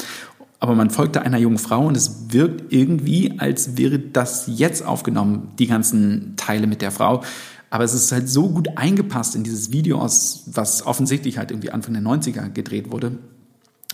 Aber 0.61 0.75
man 0.77 0.91
folgte 0.91 1.23
einer 1.23 1.39
jungen 1.39 1.59
Frau 1.59 1.87
und 1.87 1.97
es 1.97 2.33
wirkt 2.33 2.73
irgendwie, 2.73 3.39
als 3.39 3.77
wäre 3.77 3.99
das 3.99 4.45
jetzt 4.47 4.85
aufgenommen, 4.87 5.49
die 5.59 5.67
ganzen 5.67 6.35
Teile 6.37 6.69
mit 6.69 6.83
der 6.83 6.93
Frau. 6.93 7.23
Aber 7.71 7.83
es 7.83 7.95
ist 7.95 8.13
halt 8.13 8.29
so 8.29 8.49
gut 8.49 8.69
eingepasst 8.77 9.35
in 9.35 9.43
dieses 9.43 9.73
Video 9.73 9.99
aus, 9.99 10.45
was 10.47 10.87
offensichtlich 10.87 11.39
halt 11.39 11.51
irgendwie 11.51 11.71
Anfang 11.71 11.95
der 11.95 12.03
90er 12.03 12.51
gedreht 12.51 12.93
wurde. 12.93 13.19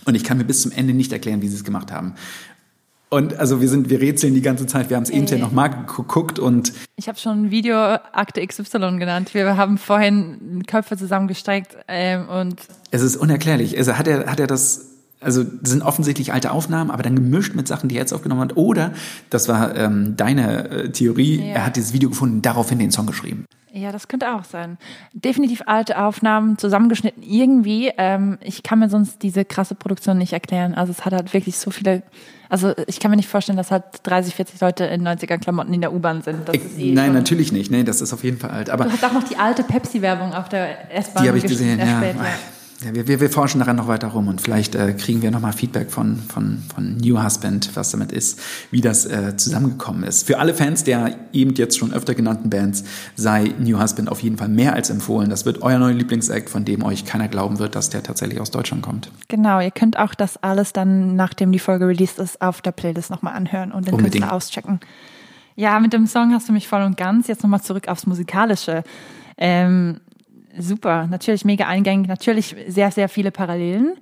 Und 0.05 0.15
ich 0.15 0.23
kann 0.23 0.37
mir 0.37 0.43
bis 0.43 0.61
zum 0.61 0.71
Ende 0.71 0.93
nicht 0.93 1.11
erklären, 1.11 1.41
wie 1.41 1.47
sie 1.47 1.55
es 1.55 1.63
gemacht 1.63 1.91
haben. 1.91 2.13
Und 3.09 3.39
also 3.39 3.61
wir 3.61 3.67
sind, 3.67 3.89
wir 3.89 3.99
rätseln 3.99 4.35
die 4.35 4.41
ganze 4.41 4.67
Zeit. 4.67 4.91
Wir 4.91 4.97
haben 4.97 5.03
es 5.03 5.09
eben 5.09 5.25
ja 5.25 5.39
nochmal 5.39 5.71
geguckt 5.71 6.37
und 6.37 6.73
ich 6.95 7.07
habe 7.07 7.17
schon 7.17 7.49
Videoakte 7.49 8.45
XY 8.45 8.97
genannt. 8.99 9.33
Wir 9.33 9.57
haben 9.57 9.79
vorhin 9.79 10.61
Köpfe 10.67 10.95
zusammengestreckt 10.95 11.75
ähm, 11.87 12.29
und 12.29 12.61
es 12.91 13.01
ist 13.01 13.17
unerklärlich. 13.17 13.75
Also 13.75 13.97
hat 13.97 14.07
er 14.07 14.29
hat 14.29 14.39
er 14.39 14.45
das 14.45 14.98
also 15.21 15.43
das 15.43 15.71
sind 15.71 15.81
offensichtlich 15.81 16.33
alte 16.33 16.51
Aufnahmen, 16.51 16.91
aber 16.91 17.03
dann 17.03 17.15
gemischt 17.15 17.55
mit 17.55 17.67
Sachen, 17.67 17.89
die 17.89 17.95
er 17.95 18.01
jetzt 18.01 18.13
aufgenommen 18.13 18.41
hat. 18.41 18.57
Oder, 18.57 18.93
das 19.29 19.47
war 19.47 19.75
ähm, 19.75 20.15
deine 20.15 20.69
äh, 20.69 20.89
Theorie, 20.91 21.39
ja. 21.39 21.55
er 21.55 21.65
hat 21.65 21.75
dieses 21.75 21.93
Video 21.93 22.09
gefunden, 22.09 22.41
daraufhin 22.41 22.79
den 22.79 22.91
Song 22.91 23.05
geschrieben. 23.05 23.45
Ja, 23.71 23.91
das 23.91 24.07
könnte 24.07 24.33
auch 24.33 24.45
sein. 24.45 24.77
Definitiv 25.13 25.61
alte 25.65 26.01
Aufnahmen, 26.01 26.57
zusammengeschnitten 26.57 27.21
irgendwie. 27.21 27.91
Ähm, 27.97 28.39
ich 28.41 28.63
kann 28.63 28.79
mir 28.79 28.89
sonst 28.89 29.21
diese 29.21 29.45
krasse 29.45 29.75
Produktion 29.75 30.17
nicht 30.17 30.33
erklären. 30.33 30.73
Also 30.73 30.91
es 30.91 31.05
hat 31.05 31.13
halt 31.13 31.33
wirklich 31.33 31.57
so 31.57 31.69
viele 31.69 32.01
also 32.49 32.73
ich 32.87 32.99
kann 32.99 33.11
mir 33.11 33.17
nicht 33.17 33.29
vorstellen, 33.29 33.57
dass 33.57 33.69
halt 33.69 33.83
30, 34.03 34.33
40 34.33 34.59
Leute 34.59 34.83
in 34.85 35.07
90er-Klamotten 35.07 35.71
in 35.71 35.81
der 35.81 35.93
U-Bahn 35.93 36.23
sind. 36.23 36.49
Eh 36.51 36.91
Nein, 36.91 37.13
natürlich 37.13 37.51
nicht. 37.51 37.69
Nee, 37.69 37.83
das 37.83 38.01
ist 38.01 38.11
auf 38.11 38.23
jeden 38.23 38.39
Fall 38.39 38.49
alt. 38.49 38.71
Aber 38.71 38.85
du 38.85 38.91
hast 38.91 39.05
auch 39.05 39.13
noch 39.13 39.23
die 39.23 39.37
alte 39.37 39.63
Pepsi-Werbung 39.63 40.33
auf 40.33 40.49
der 40.49 40.91
S-Bahn. 40.91 41.23
Die 41.23 41.29
habe 41.29 41.37
ich 41.37 41.45
gesehen, 41.45 41.77
ja. 41.77 41.97
Spät, 41.97 42.15
ja. 42.83 42.93
Wir, 42.95 43.07
wir, 43.07 43.19
wir 43.19 43.29
forschen 43.29 43.59
daran 43.59 43.75
noch 43.75 43.87
weiter 43.87 44.07
rum 44.07 44.27
und 44.27 44.41
vielleicht 44.41 44.75
äh, 44.75 44.93
kriegen 44.93 45.21
wir 45.21 45.31
nochmal 45.31 45.53
Feedback 45.53 45.91
von, 45.91 46.17
von, 46.17 46.63
von 46.73 46.97
New 46.97 47.21
Husband, 47.21 47.69
was 47.75 47.91
damit 47.91 48.11
ist, 48.11 48.39
wie 48.71 48.81
das 48.81 49.05
äh, 49.05 49.35
zusammengekommen 49.37 50.03
ist. 50.03 50.27
Für 50.27 50.39
alle 50.39 50.53
Fans 50.53 50.83
der 50.83 51.15
eben 51.33 51.53
jetzt 51.55 51.77
schon 51.77 51.93
öfter 51.93 52.15
genannten 52.15 52.49
Bands 52.49 52.83
sei 53.15 53.53
New 53.59 53.81
Husband 53.81 54.09
auf 54.09 54.21
jeden 54.21 54.37
Fall 54.37 54.49
mehr 54.49 54.73
als 54.73 54.89
empfohlen. 54.89 55.29
Das 55.29 55.45
wird 55.45 55.61
euer 55.61 55.77
neuer 55.77 55.93
Lieblingsact, 55.93 56.49
von 56.49 56.65
dem 56.65 56.83
euch 56.83 57.05
keiner 57.05 57.27
glauben 57.27 57.59
wird, 57.59 57.75
dass 57.75 57.89
der 57.89 58.03
tatsächlich 58.03 58.39
aus 58.39 58.51
Deutschland 58.51 58.81
kommt. 58.81 59.11
Genau, 59.27 59.59
ihr 59.59 59.71
könnt 59.71 59.97
auch 59.97 60.15
das 60.15 60.41
alles 60.41 60.73
dann, 60.73 61.15
nachdem 61.15 61.51
die 61.51 61.59
Folge 61.59 61.87
released 61.87 62.19
ist, 62.19 62.41
auf 62.41 62.61
der 62.61 62.71
Playlist 62.71 63.09
nochmal 63.09 63.35
anhören 63.35 63.71
und 63.71 63.87
den 63.87 63.93
Unbedingt. 63.93 64.23
Künstler 64.23 64.35
auschecken. 64.35 64.79
Ja, 65.55 65.79
mit 65.81 65.91
dem 65.91 66.07
Song 66.07 66.31
hast 66.33 66.47
du 66.47 66.53
mich 66.53 66.69
voll 66.69 66.81
und 66.83 66.95
ganz. 66.95 67.27
Jetzt 67.27 67.43
nochmal 67.43 67.61
zurück 67.61 67.89
aufs 67.89 68.07
Musikalische. 68.07 68.83
Ähm, 69.37 69.99
super, 70.59 71.07
natürlich 71.07 71.45
mega 71.45 71.67
eingängig, 71.67 72.07
natürlich 72.07 72.55
sehr, 72.67 72.91
sehr 72.91 73.09
viele 73.09 73.31
Parallelen. 73.31 73.97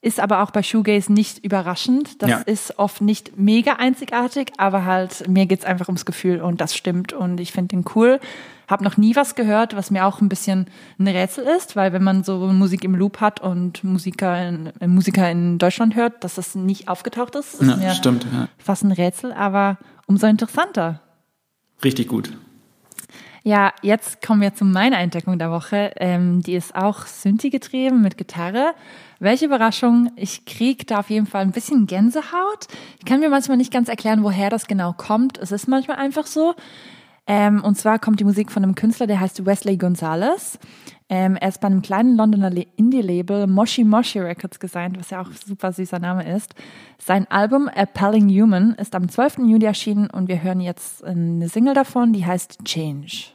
Ist 0.00 0.20
aber 0.20 0.42
auch 0.42 0.50
bei 0.50 0.62
Shoegaze 0.62 1.10
nicht 1.10 1.42
überraschend. 1.42 2.22
Das 2.22 2.28
ja. 2.28 2.38
ist 2.40 2.78
oft 2.78 3.00
nicht 3.00 3.38
mega 3.38 3.76
einzigartig, 3.76 4.52
aber 4.58 4.84
halt 4.84 5.26
mir 5.28 5.46
geht's 5.46 5.64
einfach 5.64 5.88
ums 5.88 6.04
Gefühl 6.04 6.42
und 6.42 6.60
das 6.60 6.76
stimmt 6.76 7.14
und 7.14 7.40
ich 7.40 7.52
finde 7.52 7.76
den 7.76 7.84
cool. 7.94 8.20
Hab 8.68 8.82
noch 8.82 8.98
nie 8.98 9.16
was 9.16 9.34
gehört, 9.34 9.74
was 9.74 9.90
mir 9.90 10.04
auch 10.04 10.20
ein 10.20 10.28
bisschen 10.28 10.66
ein 10.98 11.08
Rätsel 11.08 11.44
ist, 11.44 11.74
weil 11.74 11.94
wenn 11.94 12.04
man 12.04 12.22
so 12.22 12.36
Musik 12.52 12.84
im 12.84 12.94
Loop 12.94 13.20
hat 13.22 13.40
und 13.40 13.82
Musiker 13.82 14.46
in, 14.46 14.72
äh, 14.80 14.86
Musiker 14.86 15.30
in 15.30 15.58
Deutschland 15.58 15.94
hört, 15.94 16.22
dass 16.22 16.34
das 16.34 16.54
nicht 16.54 16.88
aufgetaucht 16.88 17.34
ist, 17.34 17.54
ist 17.54 17.68
ja, 17.68 17.76
mir 17.76 17.94
stimmt, 17.94 18.26
ja. 18.30 18.48
fast 18.58 18.84
ein 18.84 18.92
Rätsel, 18.92 19.32
aber 19.32 19.78
umso 20.06 20.26
interessanter. 20.26 21.00
Richtig 21.82 22.08
gut. 22.08 22.30
Ja, 23.46 23.74
jetzt 23.82 24.26
kommen 24.26 24.40
wir 24.40 24.54
zu 24.54 24.64
meiner 24.64 24.98
Entdeckung 25.00 25.38
der 25.38 25.50
Woche. 25.50 25.92
Ähm, 25.96 26.40
die 26.40 26.54
ist 26.54 26.74
auch 26.74 27.04
Synthi 27.04 27.50
getrieben 27.50 28.00
mit 28.00 28.16
Gitarre. 28.16 28.72
Welche 29.18 29.44
Überraschung. 29.44 30.10
Ich 30.16 30.46
krieg 30.46 30.86
da 30.86 31.00
auf 31.00 31.10
jeden 31.10 31.26
Fall 31.26 31.42
ein 31.42 31.52
bisschen 31.52 31.86
Gänsehaut. 31.86 32.68
Ich 32.98 33.04
kann 33.04 33.20
mir 33.20 33.28
manchmal 33.28 33.58
nicht 33.58 33.70
ganz 33.70 33.90
erklären, 33.90 34.24
woher 34.24 34.48
das 34.48 34.66
genau 34.66 34.94
kommt. 34.94 35.36
Es 35.36 35.52
ist 35.52 35.68
manchmal 35.68 35.98
einfach 35.98 36.24
so. 36.24 36.54
Ähm, 37.26 37.62
und 37.62 37.76
zwar 37.76 37.98
kommt 37.98 38.18
die 38.18 38.24
Musik 38.24 38.50
von 38.50 38.62
einem 38.62 38.74
Künstler, 38.74 39.06
der 39.06 39.20
heißt 39.20 39.44
Wesley 39.44 39.76
Gonzalez. 39.76 40.58
Ähm, 41.10 41.36
er 41.36 41.48
ist 41.48 41.60
bei 41.60 41.66
einem 41.66 41.82
kleinen 41.82 42.16
Londoner 42.16 42.50
Indie-Label 42.76 43.46
Moshi 43.46 43.84
Moshi 43.84 44.20
Records 44.20 44.58
gesigned, 44.58 44.98
was 44.98 45.10
ja 45.10 45.20
auch 45.20 45.28
ein 45.28 45.36
super 45.46 45.70
süßer 45.70 45.98
Name 45.98 46.34
ist. 46.34 46.54
Sein 46.96 47.30
Album 47.30 47.68
Appalling 47.68 48.30
Human 48.30 48.72
ist 48.78 48.94
am 48.94 49.10
12. 49.10 49.40
Juli 49.40 49.66
erschienen 49.66 50.08
und 50.08 50.28
wir 50.28 50.42
hören 50.42 50.60
jetzt 50.60 51.04
eine 51.04 51.50
Single 51.50 51.74
davon, 51.74 52.14
die 52.14 52.24
heißt 52.24 52.64
Change. 52.64 53.33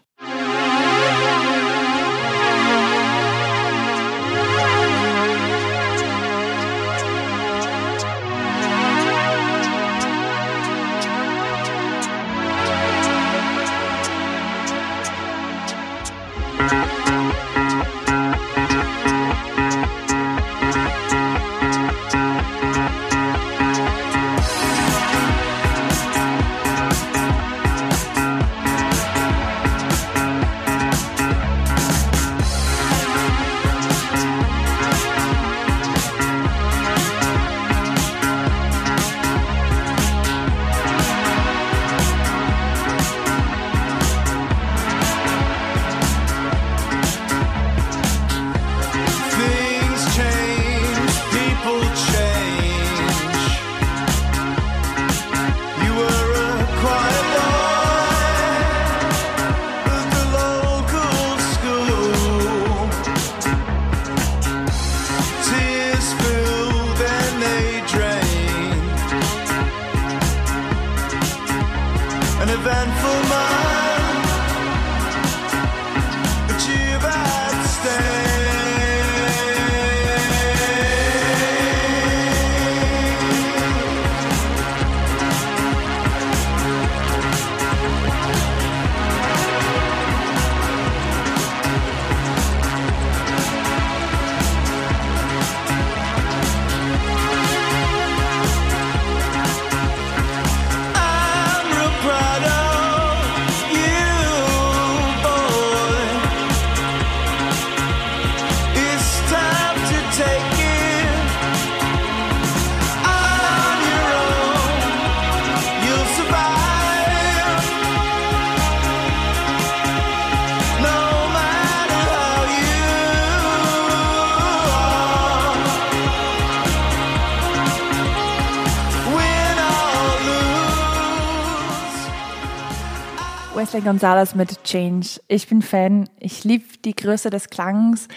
Wesley 133.70 133.82
Gonzalez 133.82 134.34
mit 134.34 134.64
Change. 134.64 135.22
Ich 135.28 135.48
bin 135.48 135.62
Fan. 135.62 136.10
Ich 136.20 136.44
liebe 136.44 136.66
die 136.84 136.96
Größe 136.96 137.30
des 137.30 137.52
Klangs. 137.52 138.08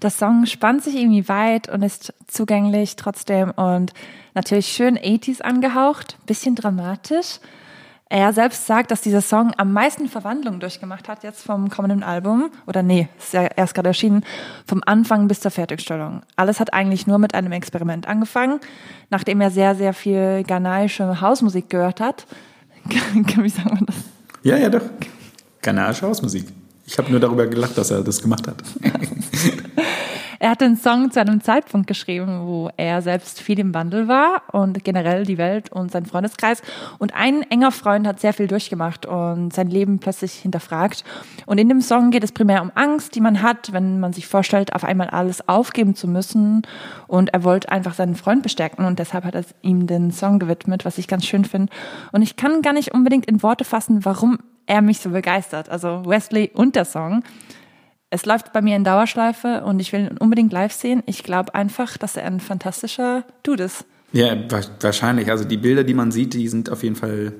Das 0.00 0.16
Song 0.16 0.46
spannt 0.46 0.82
sich 0.82 0.96
irgendwie 0.96 1.28
weit 1.28 1.68
und 1.68 1.82
ist 1.82 2.14
zugänglich 2.28 2.96
trotzdem 2.96 3.50
und 3.50 3.92
natürlich 4.32 4.68
schön 4.68 4.96
80s 4.96 5.42
angehaucht, 5.42 6.16
bisschen 6.24 6.54
dramatisch. 6.54 7.40
Er 8.08 8.32
selbst 8.32 8.66
sagt, 8.66 8.90
dass 8.90 9.02
dieser 9.02 9.20
Song 9.20 9.52
am 9.58 9.74
meisten 9.74 10.08
Verwandlungen 10.08 10.60
durchgemacht 10.60 11.10
hat 11.10 11.24
jetzt 11.24 11.42
vom 11.42 11.68
kommenden 11.68 12.02
Album. 12.02 12.50
Oder 12.66 12.82
nee, 12.82 13.10
ist 13.18 13.34
ja 13.34 13.42
erst 13.42 13.74
gerade 13.74 13.90
erschienen. 13.90 14.24
Vom 14.66 14.80
Anfang 14.86 15.28
bis 15.28 15.40
zur 15.40 15.50
Fertigstellung. 15.50 16.22
Alles 16.36 16.58
hat 16.58 16.72
eigentlich 16.72 17.06
nur 17.06 17.18
mit 17.18 17.34
einem 17.34 17.52
Experiment 17.52 18.08
angefangen. 18.08 18.60
Nachdem 19.10 19.42
er 19.42 19.50
sehr, 19.50 19.74
sehr 19.74 19.92
viel 19.92 20.42
ghanaische 20.46 21.20
Hausmusik 21.20 21.68
gehört 21.68 22.00
hat. 22.00 22.26
Wie 22.86 23.48
sagen 23.50 23.78
wir 23.78 23.86
das? 23.86 24.11
Ja, 24.42 24.56
ja, 24.56 24.68
doch. 24.68 24.82
Ghanaische 25.60 26.06
Hausmusik. 26.06 26.46
Ich 26.86 26.98
habe 26.98 27.10
nur 27.10 27.20
darüber 27.20 27.46
gelacht, 27.46 27.78
dass 27.78 27.90
er 27.90 28.02
das 28.02 28.20
gemacht 28.20 28.46
hat. 28.48 28.56
Er 30.42 30.50
hat 30.50 30.60
den 30.60 30.76
Song 30.76 31.12
zu 31.12 31.20
einem 31.20 31.40
Zeitpunkt 31.40 31.86
geschrieben, 31.86 32.48
wo 32.48 32.68
er 32.76 33.00
selbst 33.00 33.40
viel 33.40 33.60
im 33.60 33.72
Wandel 33.74 34.08
war 34.08 34.42
und 34.50 34.82
generell 34.82 35.24
die 35.24 35.38
Welt 35.38 35.70
und 35.70 35.92
sein 35.92 36.04
Freundeskreis. 36.04 36.62
Und 36.98 37.14
ein 37.14 37.42
enger 37.42 37.70
Freund 37.70 38.08
hat 38.08 38.18
sehr 38.18 38.32
viel 38.32 38.48
durchgemacht 38.48 39.06
und 39.06 39.52
sein 39.52 39.68
Leben 39.68 40.00
plötzlich 40.00 40.32
hinterfragt. 40.32 41.04
Und 41.46 41.58
in 41.58 41.68
dem 41.68 41.80
Song 41.80 42.10
geht 42.10 42.24
es 42.24 42.32
primär 42.32 42.60
um 42.60 42.72
Angst, 42.74 43.14
die 43.14 43.20
man 43.20 43.40
hat, 43.40 43.72
wenn 43.72 44.00
man 44.00 44.12
sich 44.12 44.26
vorstellt, 44.26 44.74
auf 44.74 44.82
einmal 44.82 45.10
alles 45.10 45.48
aufgeben 45.48 45.94
zu 45.94 46.08
müssen. 46.08 46.62
Und 47.06 47.32
er 47.32 47.44
wollte 47.44 47.70
einfach 47.70 47.94
seinen 47.94 48.16
Freund 48.16 48.42
bestärken 48.42 48.84
und 48.84 48.98
deshalb 48.98 49.22
hat 49.22 49.36
er 49.36 49.44
ihm 49.60 49.86
den 49.86 50.10
Song 50.10 50.40
gewidmet, 50.40 50.84
was 50.84 50.98
ich 50.98 51.06
ganz 51.06 51.24
schön 51.24 51.44
finde. 51.44 51.72
Und 52.10 52.22
ich 52.22 52.34
kann 52.34 52.62
gar 52.62 52.72
nicht 52.72 52.92
unbedingt 52.92 53.26
in 53.26 53.44
Worte 53.44 53.64
fassen, 53.64 54.04
warum 54.04 54.38
er 54.66 54.82
mich 54.82 54.98
so 54.98 55.10
begeistert. 55.10 55.68
Also 55.68 56.04
Wesley 56.04 56.50
und 56.52 56.74
der 56.74 56.84
Song. 56.84 57.22
Es 58.12 58.26
läuft 58.26 58.52
bei 58.52 58.60
mir 58.60 58.76
in 58.76 58.84
Dauerschleife 58.84 59.62
und 59.64 59.80
ich 59.80 59.94
will 59.94 60.00
ihn 60.00 60.18
unbedingt 60.18 60.52
live 60.52 60.74
sehen. 60.74 61.02
Ich 61.06 61.22
glaube 61.22 61.54
einfach, 61.54 61.96
dass 61.96 62.14
er 62.18 62.26
ein 62.26 62.40
fantastischer 62.40 63.24
Dude 63.42 63.64
ist. 63.64 63.86
Ja, 64.12 64.36
wahrscheinlich. 64.80 65.30
Also 65.30 65.44
die 65.44 65.56
Bilder, 65.56 65.82
die 65.82 65.94
man 65.94 66.12
sieht, 66.12 66.34
die 66.34 66.46
sind 66.46 66.68
auf 66.68 66.82
jeden 66.82 66.94
Fall, 66.94 67.32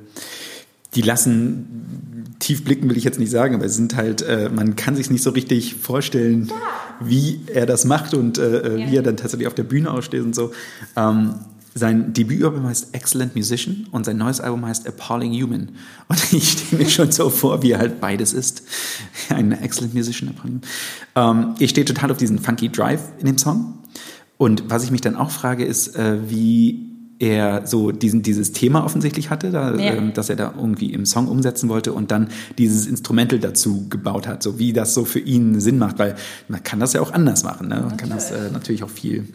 die 0.94 1.02
lassen 1.02 2.36
tief 2.38 2.64
blicken, 2.64 2.88
will 2.88 2.96
ich 2.96 3.04
jetzt 3.04 3.18
nicht 3.18 3.30
sagen, 3.30 3.54
aber 3.54 3.66
es 3.66 3.76
sind 3.76 3.96
halt, 3.96 4.22
äh, 4.22 4.48
man 4.48 4.74
kann 4.74 4.96
sich 4.96 5.10
nicht 5.10 5.22
so 5.22 5.28
richtig 5.28 5.74
vorstellen, 5.74 6.46
ja. 6.48 7.06
wie 7.06 7.42
er 7.52 7.66
das 7.66 7.84
macht 7.84 8.14
und 8.14 8.38
äh, 8.38 8.78
ja. 8.78 8.90
wie 8.90 8.96
er 8.96 9.02
dann 9.02 9.18
tatsächlich 9.18 9.48
auf 9.48 9.54
der 9.54 9.64
Bühne 9.64 9.90
aussteht 9.90 10.22
und 10.22 10.34
so. 10.34 10.52
Ähm, 10.96 11.34
sein 11.74 12.12
Debütalbum 12.12 12.66
heißt 12.66 12.94
Excellent 12.94 13.34
Musician 13.34 13.86
und 13.90 14.04
sein 14.04 14.18
neues 14.18 14.40
Album 14.40 14.66
heißt 14.66 14.86
Appalling 14.86 15.32
Human. 15.32 15.70
Und 16.08 16.32
ich 16.32 16.52
stelle 16.52 16.82
mir 16.82 16.90
schon 16.90 17.10
so 17.12 17.30
vor, 17.30 17.62
wie 17.62 17.72
er 17.72 17.78
halt 17.78 18.00
beides 18.00 18.32
ist. 18.32 18.62
Ein 19.30 19.52
Excellent 19.52 19.94
Musician, 19.94 20.30
Appalling 20.30 20.60
ähm, 21.16 21.54
Ich 21.58 21.70
stehe 21.70 21.84
total 21.84 22.10
auf 22.10 22.18
diesen 22.18 22.38
funky 22.38 22.68
Drive 22.68 23.02
in 23.18 23.26
dem 23.26 23.38
Song. 23.38 23.78
Und 24.36 24.64
was 24.68 24.84
ich 24.84 24.90
mich 24.90 25.00
dann 25.00 25.16
auch 25.16 25.30
frage, 25.30 25.64
ist, 25.64 25.96
äh, 25.96 26.18
wie 26.28 26.92
er 27.22 27.66
so 27.66 27.92
diesen, 27.92 28.22
dieses 28.22 28.50
Thema 28.50 28.84
offensichtlich 28.84 29.30
hatte, 29.30 29.52
da, 29.52 29.76
ja. 29.76 29.94
ähm, 29.94 30.12
dass 30.12 30.28
er 30.28 30.34
da 30.34 30.54
irgendwie 30.56 30.92
im 30.92 31.06
Song 31.06 31.28
umsetzen 31.28 31.68
wollte 31.68 31.92
und 31.92 32.10
dann 32.10 32.28
dieses 32.58 32.86
Instrumental 32.86 33.38
dazu 33.38 33.88
gebaut 33.88 34.26
hat, 34.26 34.42
so 34.42 34.58
wie 34.58 34.72
das 34.72 34.92
so 34.92 35.04
für 35.04 35.20
ihn 35.20 35.60
Sinn 35.60 35.78
macht, 35.78 36.00
weil 36.00 36.16
man 36.48 36.64
kann 36.64 36.80
das 36.80 36.94
ja 36.94 37.00
auch 37.00 37.12
anders 37.12 37.44
machen. 37.44 37.68
Ne? 37.68 37.84
Man 37.88 37.96
kann 37.96 38.10
das 38.10 38.32
äh, 38.32 38.50
natürlich 38.52 38.82
auch 38.82 38.90
viel 38.90 39.28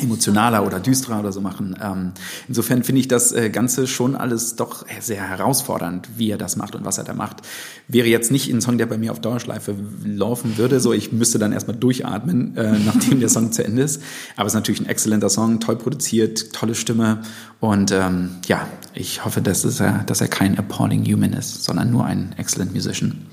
emotionaler 0.00 0.66
oder 0.66 0.80
düsterer 0.80 1.20
oder 1.20 1.32
so 1.32 1.42
machen. 1.42 1.76
Ähm, 1.82 2.12
insofern 2.48 2.82
finde 2.82 3.00
ich 3.00 3.08
das 3.08 3.32
äh, 3.32 3.50
Ganze 3.50 3.86
schon 3.86 4.16
alles 4.16 4.56
doch 4.56 4.86
sehr 5.00 5.22
herausfordernd, 5.22 6.08
wie 6.16 6.30
er 6.30 6.38
das 6.38 6.56
macht 6.56 6.74
und 6.74 6.84
was 6.84 6.96
er 6.96 7.04
da 7.04 7.12
macht. 7.12 7.42
Wäre 7.88 8.08
jetzt 8.08 8.30
nicht 8.30 8.50
ein 8.50 8.62
Song, 8.62 8.78
der 8.78 8.86
bei 8.86 8.96
mir 8.96 9.12
auf 9.12 9.20
Dauerschleife 9.20 9.74
laufen 10.04 10.56
würde, 10.56 10.80
so 10.80 10.94
ich 10.94 11.12
müsste 11.12 11.38
dann 11.38 11.52
erstmal 11.52 11.76
durchatmen, 11.76 12.56
äh, 12.56 12.78
nachdem 12.86 13.20
der 13.20 13.28
Song 13.28 13.52
zu 13.52 13.64
Ende 13.64 13.82
ist. 13.82 14.02
Aber 14.36 14.46
es 14.46 14.52
ist 14.52 14.56
natürlich 14.56 14.80
ein 14.80 14.86
exzellenter 14.86 15.28
Song, 15.28 15.60
toll 15.60 15.76
produziert, 15.76 16.54
tolle 16.54 16.74
Stimme 16.74 17.20
und 17.60 17.92
ähm, 17.92 18.30
ja, 18.46 18.66
ich 18.94 19.24
hoffe, 19.26 19.42
dass, 19.42 19.64
es, 19.64 19.80
äh, 19.80 19.92
dass 20.06 20.22
er 20.22 20.28
kein 20.28 20.58
appalling 20.58 21.04
Human 21.04 21.34
ist, 21.34 21.64
sondern 21.64 21.90
nur 21.90 22.06
ein 22.06 22.34
excellent 22.38 22.72
Musician. 22.72 23.26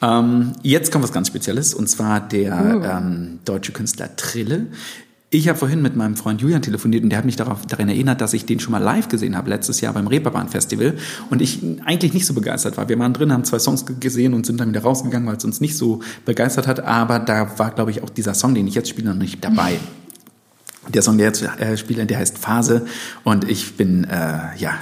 Ähm, 0.00 0.52
jetzt 0.62 0.92
kommt 0.92 1.02
was 1.02 1.12
ganz 1.12 1.28
Spezielles 1.28 1.74
und 1.74 1.88
zwar 1.88 2.20
der 2.20 2.76
uh. 2.76 2.84
ähm, 2.84 3.38
deutsche 3.44 3.72
Künstler 3.72 4.14
Trille. 4.16 4.66
Ich 5.30 5.46
habe 5.46 5.58
vorhin 5.58 5.82
mit 5.82 5.94
meinem 5.94 6.16
Freund 6.16 6.40
Julian 6.40 6.62
telefoniert 6.62 7.04
und 7.04 7.10
der 7.10 7.18
hat 7.18 7.26
mich 7.26 7.36
darauf, 7.36 7.66
daran 7.66 7.90
erinnert, 7.90 8.22
dass 8.22 8.32
ich 8.32 8.46
den 8.46 8.60
schon 8.60 8.72
mal 8.72 8.82
live 8.82 9.08
gesehen 9.08 9.36
habe, 9.36 9.50
letztes 9.50 9.82
Jahr 9.82 9.92
beim 9.92 10.06
Reeperbahn 10.06 10.48
Festival 10.48 10.94
und 11.28 11.42
ich 11.42 11.60
eigentlich 11.84 12.14
nicht 12.14 12.24
so 12.24 12.32
begeistert 12.32 12.78
war. 12.78 12.88
Wir 12.88 12.98
waren 12.98 13.12
drin, 13.12 13.30
haben 13.30 13.44
zwei 13.44 13.58
Songs 13.58 13.84
gesehen 14.00 14.32
und 14.32 14.46
sind 14.46 14.58
dann 14.58 14.70
wieder 14.70 14.80
rausgegangen, 14.80 15.28
weil 15.28 15.36
es 15.36 15.44
uns 15.44 15.60
nicht 15.60 15.76
so 15.76 16.00
begeistert 16.24 16.66
hat, 16.66 16.80
aber 16.80 17.18
da 17.18 17.58
war, 17.58 17.72
glaube 17.72 17.90
ich, 17.90 18.02
auch 18.02 18.08
dieser 18.08 18.32
Song, 18.32 18.54
den 18.54 18.66
ich 18.66 18.74
jetzt 18.74 18.88
spiele, 18.88 19.10
noch 19.10 19.16
nicht 19.16 19.44
dabei. 19.44 19.78
Der 20.94 21.02
Song, 21.02 21.18
der 21.18 21.26
jetzt 21.26 21.42
äh, 21.42 21.76
spiele, 21.76 22.06
der 22.06 22.18
heißt 22.18 22.38
Phase 22.38 22.86
und 23.22 23.46
ich 23.50 23.76
bin, 23.76 24.04
äh, 24.04 24.56
ja, 24.56 24.78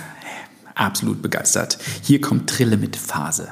absolut 0.77 1.23
begeistert. 1.23 1.79
Hier 2.03 2.21
kommt 2.21 2.49
Trille 2.49 2.77
mit 2.77 2.95
Phase. 2.95 3.49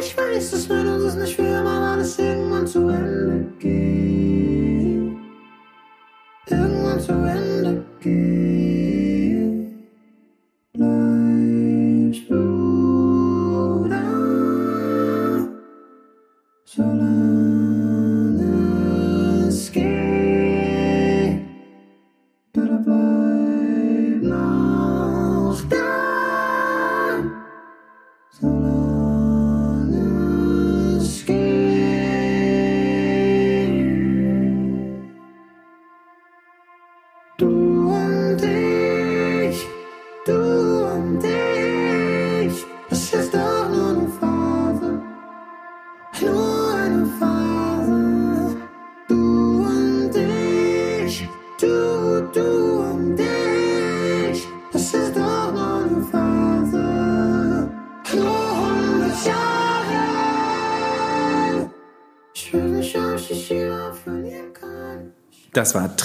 Das 0.00 0.16
war 0.16 0.80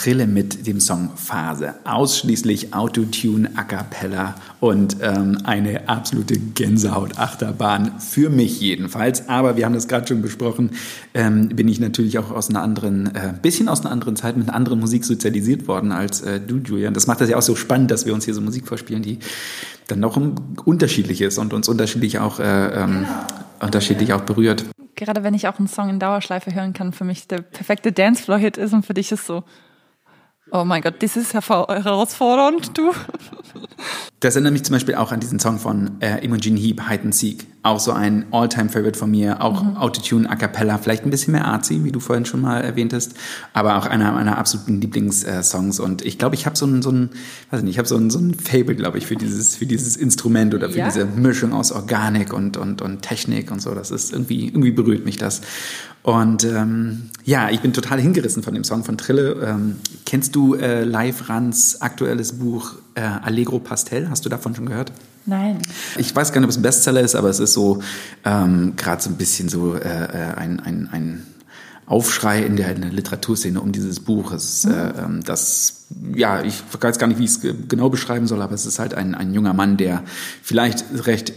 Trille 0.05 0.27
mit 0.27 0.67
dem 0.67 0.79
Song 0.79 1.09
Phase. 1.15 1.73
Ausschließlich 1.83 2.75
Autotune, 2.75 3.49
A 3.55 3.63
Cappella 3.63 4.35
und 4.59 4.97
ähm, 5.01 5.39
eine 5.45 5.89
absolute 5.89 6.37
Gänsehaut-Achterbahn. 6.37 7.99
Für 7.99 8.29
mich 8.29 8.61
jedenfalls. 8.61 9.27
Aber 9.29 9.57
wir 9.57 9.65
haben 9.65 9.73
das 9.73 9.87
gerade 9.87 10.07
schon 10.07 10.21
besprochen, 10.21 10.69
ähm, 11.15 11.49
bin 11.49 11.67
ich 11.67 11.79
natürlich 11.79 12.19
auch 12.19 12.29
aus 12.29 12.51
einer 12.51 12.61
anderen, 12.61 13.15
äh, 13.15 13.33
bisschen 13.41 13.67
aus 13.67 13.81
einer 13.81 13.91
anderen 13.91 14.15
Zeit 14.15 14.37
mit 14.37 14.47
einer 14.47 14.55
anderen 14.55 14.79
Musik 14.79 15.05
sozialisiert 15.05 15.67
worden 15.67 15.91
als 15.91 16.21
äh, 16.21 16.39
du, 16.39 16.57
Julian. 16.57 16.93
Das 16.93 17.07
macht 17.07 17.21
das 17.21 17.29
ja 17.29 17.37
auch 17.37 17.41
so 17.41 17.55
spannend, 17.55 17.89
dass 17.89 18.05
wir 18.05 18.13
uns 18.13 18.25
hier 18.25 18.35
so 18.35 18.41
Musik 18.41 18.67
vorspielen, 18.67 19.01
die 19.01 19.17
dann 19.87 20.01
noch 20.01 20.21
unterschiedlich 20.65 21.21
ist 21.21 21.39
und 21.39 21.51
uns 21.51 21.67
unterschiedlich 21.67 22.19
auch, 22.19 22.39
äh, 22.39 22.83
ähm, 22.83 23.07
unterschiedlich 23.59 24.13
auch 24.13 24.21
berührt 24.21 24.65
gerade 24.97 25.23
wenn 25.23 25.33
ich 25.33 25.49
auch 25.49 25.59
einen 25.59 25.67
Song 25.67 25.89
in 25.89 25.99
Dauerschleife 25.99 26.55
hören 26.55 26.71
kann, 26.71 26.93
für 26.93 27.03
mich 27.03 27.27
der 27.27 27.41
perfekte 27.41 27.91
Dancefloor-Hit 27.91 28.55
ist 28.55 28.71
und 28.71 28.85
für 28.85 28.93
dich 28.93 29.11
ist 29.11 29.25
so, 29.25 29.43
oh 30.51 30.63
mein 30.63 30.81
Gott, 30.81 30.95
das 30.99 31.17
ist 31.17 31.33
herausfordernd, 31.33 32.77
du. 32.77 32.91
Das 34.21 34.35
erinnert 34.35 34.53
mich 34.53 34.63
zum 34.63 34.73
Beispiel 34.73 34.95
auch 34.95 35.11
an 35.11 35.19
diesen 35.19 35.39
Song 35.39 35.59
von 35.59 36.01
äh, 36.01 36.23
Imogen 36.25 36.57
Heap, 36.57 36.89
Hide 36.89 37.03
and 37.03 37.13
Seek. 37.13 37.45
auch 37.63 37.79
so 37.79 37.91
ein 37.91 38.25
All-Time-Favorite 38.31 38.97
von 38.97 39.11
mir, 39.11 39.41
auch 39.41 39.61
mhm. 39.61 39.77
Autotune 39.77 40.27
A 40.27 40.35
Cappella, 40.35 40.77
vielleicht 40.79 41.03
ein 41.03 41.11
bisschen 41.11 41.33
mehr 41.33 41.45
artsy, 41.45 41.83
wie 41.83 41.91
du 41.91 41.99
vorhin 41.99 42.25
schon 42.25 42.41
mal 42.41 42.61
erwähntest, 42.61 43.13
aber 43.53 43.77
auch 43.77 43.85
einer 43.85 44.13
meiner 44.13 44.39
absoluten 44.39 44.81
Lieblingssongs. 44.81 45.79
Und 45.79 46.03
ich 46.03 46.17
glaube, 46.17 46.33
ich 46.33 46.45
habe 46.45 46.55
so 46.55 46.65
ein, 46.65 46.81
so 46.81 46.91
ein, 46.91 47.11
weiß 47.51 47.61
nicht, 47.61 47.73
ich 47.73 47.77
habe 47.77 47.87
so 47.87 47.97
ein, 47.97 48.09
so 48.09 48.17
ein 48.17 48.33
Fable, 48.33 48.75
glaube 48.75 48.97
ich, 48.97 49.05
für 49.05 49.15
dieses, 49.15 49.57
für 49.57 49.67
dieses 49.67 49.95
Instrument 49.95 50.55
oder 50.55 50.69
für 50.69 50.79
ja? 50.79 50.85
diese 50.85 51.05
Mischung 51.05 51.53
aus 51.53 51.71
Organik 51.71 52.33
und, 52.33 52.57
und, 52.57 52.81
und 52.81 53.01
Technik 53.03 53.51
und 53.51 53.61
so. 53.61 53.75
Das 53.75 53.91
ist 53.91 54.11
irgendwie, 54.11 54.47
irgendwie 54.47 54.71
berührt 54.71 55.05
mich 55.05 55.17
das. 55.17 55.41
Und 56.05 56.43
ähm, 56.43 57.09
ja, 57.23 57.49
ich 57.49 57.61
bin 57.61 57.73
total 57.73 57.99
hingerissen 57.99 58.43
von 58.43 58.53
dem 58.53 58.63
Song 58.63 58.83
von 58.83 58.95
Trille. 58.95 59.43
Ähm, 59.43 59.77
kennst 60.05 60.35
du 60.35 60.53
äh, 60.53 60.83
Live 60.83 61.29
Rans 61.29 61.81
aktuelles 61.81 62.33
Buch 62.33 62.75
äh, 62.93 63.01
Allegro 63.01 63.57
Pastel? 63.57 64.07
Hast 64.07 64.23
du 64.23 64.29
davon 64.29 64.53
schon 64.53 64.67
gehört? 64.67 64.91
Nein. 65.25 65.57
Ich 65.97 66.15
weiß 66.15 66.31
gar 66.31 66.41
nicht, 66.41 66.45
ob 66.45 66.51
es 66.51 66.57
ein 66.57 66.61
Bestseller 66.61 67.01
ist, 67.01 67.15
aber 67.15 67.29
es 67.29 67.39
ist 67.39 67.53
so 67.53 67.81
ähm, 68.23 68.73
gerade 68.75 69.01
so 69.01 69.09
ein 69.09 69.15
bisschen 69.15 69.49
so 69.49 69.73
äh, 69.73 69.79
äh, 69.79 70.35
ein, 70.35 70.59
ein, 70.59 70.89
ein 70.91 71.25
Aufschrei 71.87 72.43
in 72.43 72.55
der, 72.55 72.75
in 72.75 72.81
der 72.81 72.91
Literaturszene 72.91 73.59
um 73.59 73.71
dieses 73.71 73.99
Buch. 73.99 74.31
Es, 74.31 74.63
mhm. 74.65 74.73
äh, 74.73 74.89
ähm, 74.89 75.23
das, 75.23 75.87
ja, 76.13 76.43
ich 76.43 76.61
weiß 76.79 76.99
gar 76.99 77.07
nicht, 77.07 77.17
wie 77.17 77.25
ich 77.25 77.31
es 77.31 77.39
genau 77.67 77.89
beschreiben 77.89 78.27
soll, 78.27 78.43
aber 78.43 78.53
es 78.53 78.67
ist 78.67 78.77
halt 78.77 78.93
ein, 78.93 79.15
ein 79.15 79.33
junger 79.33 79.53
Mann, 79.53 79.77
der 79.77 80.03
vielleicht 80.43 80.85
recht 81.07 81.33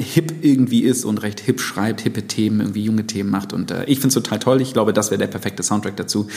hip 0.00 0.34
irgendwie 0.42 0.82
ist 0.82 1.04
und 1.04 1.18
recht 1.18 1.40
hip 1.40 1.60
schreibt, 1.60 2.00
hippe 2.00 2.26
Themen, 2.26 2.60
irgendwie 2.60 2.84
junge 2.84 3.06
Themen 3.06 3.30
macht. 3.30 3.52
Und 3.52 3.70
äh, 3.70 3.84
ich 3.84 4.00
finde 4.00 4.08
es 4.08 4.14
total 4.14 4.38
toll. 4.38 4.60
Ich 4.60 4.72
glaube, 4.72 4.92
das 4.92 5.10
wäre 5.10 5.18
der 5.18 5.26
perfekte 5.26 5.62
Soundtrack 5.62 5.96
dazu. 5.96 6.28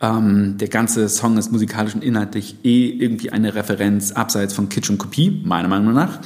Ähm, 0.00 0.56
der 0.58 0.68
ganze 0.68 1.08
Song 1.08 1.38
ist 1.38 1.52
musikalisch 1.52 1.94
und 1.94 2.02
inhaltlich 2.02 2.56
eh 2.64 2.88
irgendwie 2.88 3.30
eine 3.30 3.54
Referenz 3.54 4.12
abseits 4.12 4.54
von 4.54 4.68
Kitsch 4.68 4.90
und 4.90 4.98
Kopie, 4.98 5.42
meiner 5.44 5.68
Meinung 5.68 5.94
nach. 5.94 6.20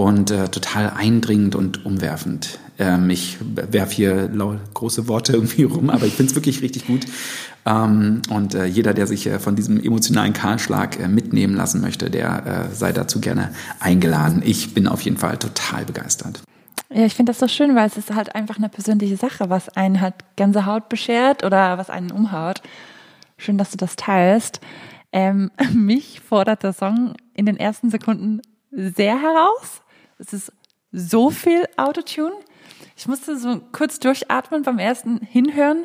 Und 0.00 0.30
äh, 0.30 0.48
total 0.48 0.94
eindringend 0.96 1.54
und 1.54 1.84
umwerfend. 1.84 2.58
Ähm, 2.78 3.10
ich 3.10 3.36
werfe 3.52 3.94
hier 3.94 4.30
große 4.72 5.08
Worte 5.08 5.32
irgendwie 5.34 5.64
rum, 5.64 5.90
aber 5.90 6.06
ich 6.06 6.14
finde 6.14 6.30
es 6.30 6.34
wirklich 6.34 6.62
richtig 6.62 6.86
gut. 6.86 7.04
Ähm, 7.66 8.22
und 8.30 8.54
äh, 8.54 8.64
jeder, 8.64 8.94
der 8.94 9.06
sich 9.06 9.26
äh, 9.26 9.38
von 9.38 9.56
diesem 9.56 9.78
emotionalen 9.78 10.32
Kahlschlag 10.32 10.98
äh, 10.98 11.06
mitnehmen 11.06 11.54
lassen 11.54 11.82
möchte, 11.82 12.08
der 12.08 12.70
äh, 12.70 12.74
sei 12.74 12.92
dazu 12.92 13.20
gerne 13.20 13.52
eingeladen. 13.78 14.40
Ich 14.42 14.72
bin 14.72 14.88
auf 14.88 15.02
jeden 15.02 15.18
Fall 15.18 15.36
total 15.36 15.84
begeistert. 15.84 16.40
Ja, 16.88 17.04
ich 17.04 17.14
finde 17.14 17.32
das 17.32 17.38
so 17.38 17.46
schön, 17.46 17.76
weil 17.76 17.86
es 17.86 17.98
ist 17.98 18.14
halt 18.14 18.34
einfach 18.34 18.56
eine 18.56 18.70
persönliche 18.70 19.18
Sache, 19.18 19.50
was 19.50 19.68
einen 19.68 20.00
halt 20.00 20.14
ganze 20.38 20.64
Haut 20.64 20.88
beschert 20.88 21.44
oder 21.44 21.76
was 21.76 21.90
einen 21.90 22.10
umhaut. 22.10 22.62
Schön, 23.36 23.58
dass 23.58 23.70
du 23.70 23.76
das 23.76 23.96
teilst. 23.96 24.60
Ähm, 25.12 25.50
mich 25.74 26.22
fordert 26.26 26.62
der 26.62 26.72
Song 26.72 27.12
in 27.34 27.44
den 27.44 27.58
ersten 27.58 27.90
Sekunden 27.90 28.40
sehr 28.70 29.20
heraus. 29.20 29.82
Es 30.20 30.34
ist 30.34 30.52
so 30.92 31.30
viel 31.30 31.64
Autotune. 31.78 32.34
Ich 32.94 33.08
musste 33.08 33.38
so 33.38 33.60
kurz 33.72 33.98
durchatmen 34.00 34.62
beim 34.62 34.78
ersten 34.78 35.18
Hinhören. 35.18 35.84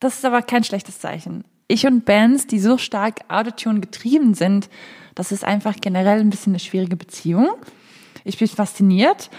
Das 0.00 0.16
ist 0.16 0.24
aber 0.24 0.42
kein 0.42 0.64
schlechtes 0.64 1.00
Zeichen. 1.00 1.44
Ich 1.66 1.86
und 1.86 2.04
Bands, 2.04 2.46
die 2.46 2.60
so 2.60 2.76
stark 2.76 3.20
Autotune 3.28 3.80
getrieben 3.80 4.34
sind, 4.34 4.68
das 5.14 5.32
ist 5.32 5.44
einfach 5.44 5.76
generell 5.80 6.20
ein 6.20 6.28
bisschen 6.28 6.52
eine 6.52 6.60
schwierige 6.60 6.96
Beziehung. 6.96 7.54
Ich 8.24 8.38
bin 8.38 8.48
fasziniert, 8.48 9.30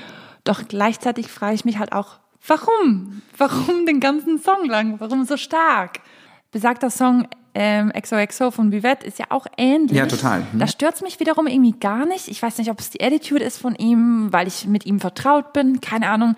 doch 0.44 0.68
gleichzeitig 0.68 1.28
frage 1.28 1.54
ich 1.54 1.66
mich 1.66 1.78
halt 1.78 1.94
auch, 1.94 2.18
warum? 2.48 3.22
Warum 3.38 3.86
den 3.86 4.00
ganzen 4.00 4.40
Song 4.40 4.66
lang? 4.66 5.00
Warum 5.00 5.26
so 5.26 5.38
stark? 5.38 6.00
Besagter 6.56 6.90
Song 6.90 7.28
ähm, 7.54 7.92
XOXO 7.92 8.50
von 8.50 8.72
Vivette 8.72 9.06
ist 9.06 9.20
ja 9.20 9.26
auch 9.28 9.46
ähnlich. 9.58 9.98
Ja, 9.98 10.06
total. 10.06 10.40
Hm. 10.54 10.58
Da 10.58 10.68
stört 10.68 10.96
es 10.96 11.02
mich 11.02 11.20
wiederum 11.20 11.48
irgendwie 11.48 11.74
gar 11.78 12.06
nicht. 12.06 12.30
Ich 12.30 12.42
weiß 12.42 12.60
nicht, 12.60 12.72
ob 12.72 12.80
es 12.80 12.92
die 12.92 13.04
Attitude 13.04 13.44
ist 13.44 13.58
von 13.58 13.76
ihm, 13.76 14.32
weil 14.32 14.48
ich 14.48 14.66
mit 14.66 14.86
ihm 14.86 15.02
vertraut 15.02 15.52
bin. 15.52 15.82
Keine 15.82 16.08
Ahnung. 16.08 16.38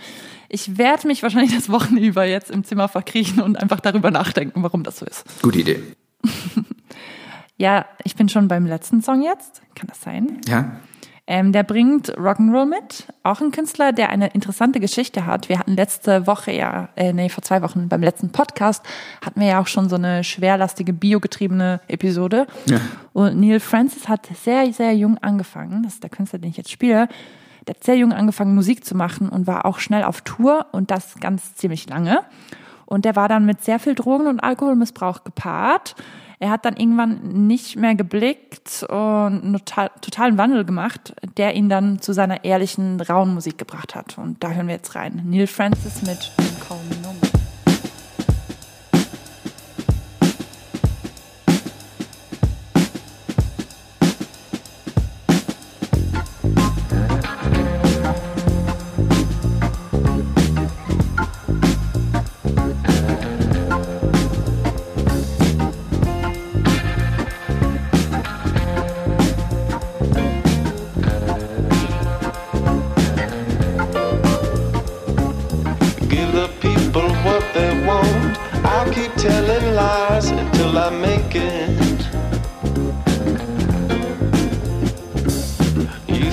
Ich 0.50 0.80
werde 0.80 1.06
mich 1.06 1.22
wahrscheinlich 1.22 1.54
das 1.54 1.70
Wochenende 1.70 2.04
über 2.04 2.26
jetzt 2.26 2.50
im 2.50 2.64
Zimmer 2.64 2.88
verkriechen 2.88 3.44
und 3.44 3.58
einfach 3.58 3.80
darüber 3.80 4.10
nachdenken, 4.10 4.64
warum 4.64 4.82
das 4.82 4.98
so 4.98 5.06
ist. 5.06 5.24
Gute 5.44 5.60
Idee. 5.60 5.84
ja, 7.58 7.86
ich 8.04 8.16
bin 8.16 8.28
schon 8.28 8.48
beim 8.48 8.66
letzten 8.66 9.04
Song 9.04 9.22
jetzt. 9.22 9.62
Kann 9.76 9.86
das 9.86 10.02
sein? 10.02 10.42
Ja. 10.48 10.80
Ähm, 11.30 11.52
der 11.52 11.64
bringt 11.64 12.18
Rock'n'Roll 12.18 12.66
mit. 12.66 13.06
Auch 13.24 13.42
ein 13.42 13.52
Künstler, 13.52 13.92
der 13.92 14.10
eine 14.10 14.28
interessante 14.30 14.80
Geschichte 14.80 15.26
hat. 15.26 15.50
Wir 15.50 15.60
hatten 15.60 15.76
letzte 15.76 16.26
Woche 16.26 16.54
ja, 16.54 16.88
äh, 16.96 17.12
nee, 17.12 17.28
vor 17.28 17.44
zwei 17.44 17.62
Wochen 17.62 17.90
beim 17.90 18.02
letzten 18.02 18.32
Podcast 18.32 18.82
hatten 19.24 19.42
wir 19.42 19.48
ja 19.48 19.60
auch 19.60 19.68
schon 19.68 19.90
so 19.90 19.98
eine 19.98 20.24
schwerlastige 20.24 20.94
biogetriebene 20.94 21.82
Episode. 21.90 22.48
Ja. 22.66 22.80
Und 23.12 23.42
Neil 23.42 23.60
Francis 23.60 24.08
hat 24.08 24.30
sehr, 24.42 24.72
sehr 24.72 24.96
jung 24.96 25.18
angefangen. 25.18 25.84
Das 25.84 25.96
ist 25.96 26.04
der 26.04 26.10
Künstler, 26.10 26.40
den 26.40 26.50
ich 26.50 26.58
jetzt 26.58 26.72
spiele. 26.72 27.10
Der 27.68 27.76
hat 27.76 27.84
sehr 27.84 27.98
jung 27.98 28.14
angefangen, 28.14 28.56
Musik 28.56 28.86
zu 28.86 28.96
machen 28.96 29.28
und 29.28 29.48
war 29.48 29.66
auch 29.66 29.80
schnell 29.80 30.04
auf 30.04 30.22
Tour 30.22 30.68
und 30.72 30.92
das 30.92 31.20
ganz 31.20 31.56
ziemlich 31.56 31.90
lange. 31.90 32.22
Und 32.86 33.04
der 33.04 33.18
war 33.18 33.28
dann 33.28 33.46
mit 33.46 33.62
sehr 33.66 33.80
viel 33.80 33.96
Drogen- 33.96 34.28
und 34.28 34.40
Alkoholmissbrauch 34.40 35.26
gepaart. 35.26 35.96
Er 36.40 36.52
hat 36.52 36.66
dann 36.66 36.76
irgendwann 36.76 37.48
nicht 37.48 37.78
mehr 37.78 37.96
geblickt 37.96 38.84
und 38.90 38.96
einen 38.96 39.60
totalen 40.02 40.38
Wandel 40.38 40.66
gemacht, 40.66 41.16
der 41.38 41.56
ihn 41.56 41.68
dann 41.68 42.00
zu 42.00 42.14
seiner 42.14 42.44
ehrlichen, 42.44 43.02
rauen 43.02 43.34
Musik 43.34 43.58
gebracht 43.58 43.96
hat. 43.96 44.18
Und 44.18 44.44
da 44.44 44.52
hören 44.52 44.68
wir 44.68 44.76
jetzt 44.76 44.94
rein. 44.94 45.24
Neil 45.26 45.48
Francis 45.48 46.04
mit 46.04 46.32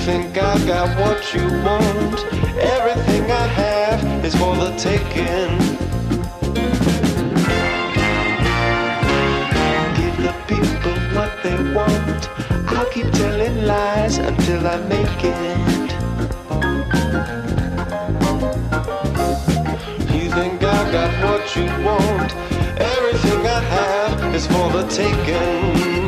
think 0.05 0.37
I 0.37 0.63
got 0.67 0.99
what 0.99 1.33
you 1.33 1.41
want. 1.65 2.19
Everything 2.77 3.23
I 3.31 3.47
have 3.61 4.23
is 4.23 4.35
for 4.35 4.55
the 4.55 4.69
taking. 4.77 5.57
Give 9.97 10.17
the 10.27 10.35
people 10.51 10.95
what 11.15 11.31
they 11.41 11.57
want. 11.73 12.21
I'll 12.69 12.89
keep 12.91 13.11
telling 13.13 13.65
lies 13.65 14.19
until 14.19 14.67
I 14.67 14.77
make 14.93 15.21
it. 15.23 15.89
You 20.13 20.29
think 20.37 20.61
I 20.61 20.91
got 20.97 21.11
what 21.25 21.55
you 21.55 21.65
want. 21.83 22.31
Everything 22.79 23.41
I 23.57 23.61
have 23.77 24.35
is 24.35 24.45
for 24.45 24.69
the 24.71 24.85
taking. 24.87 26.04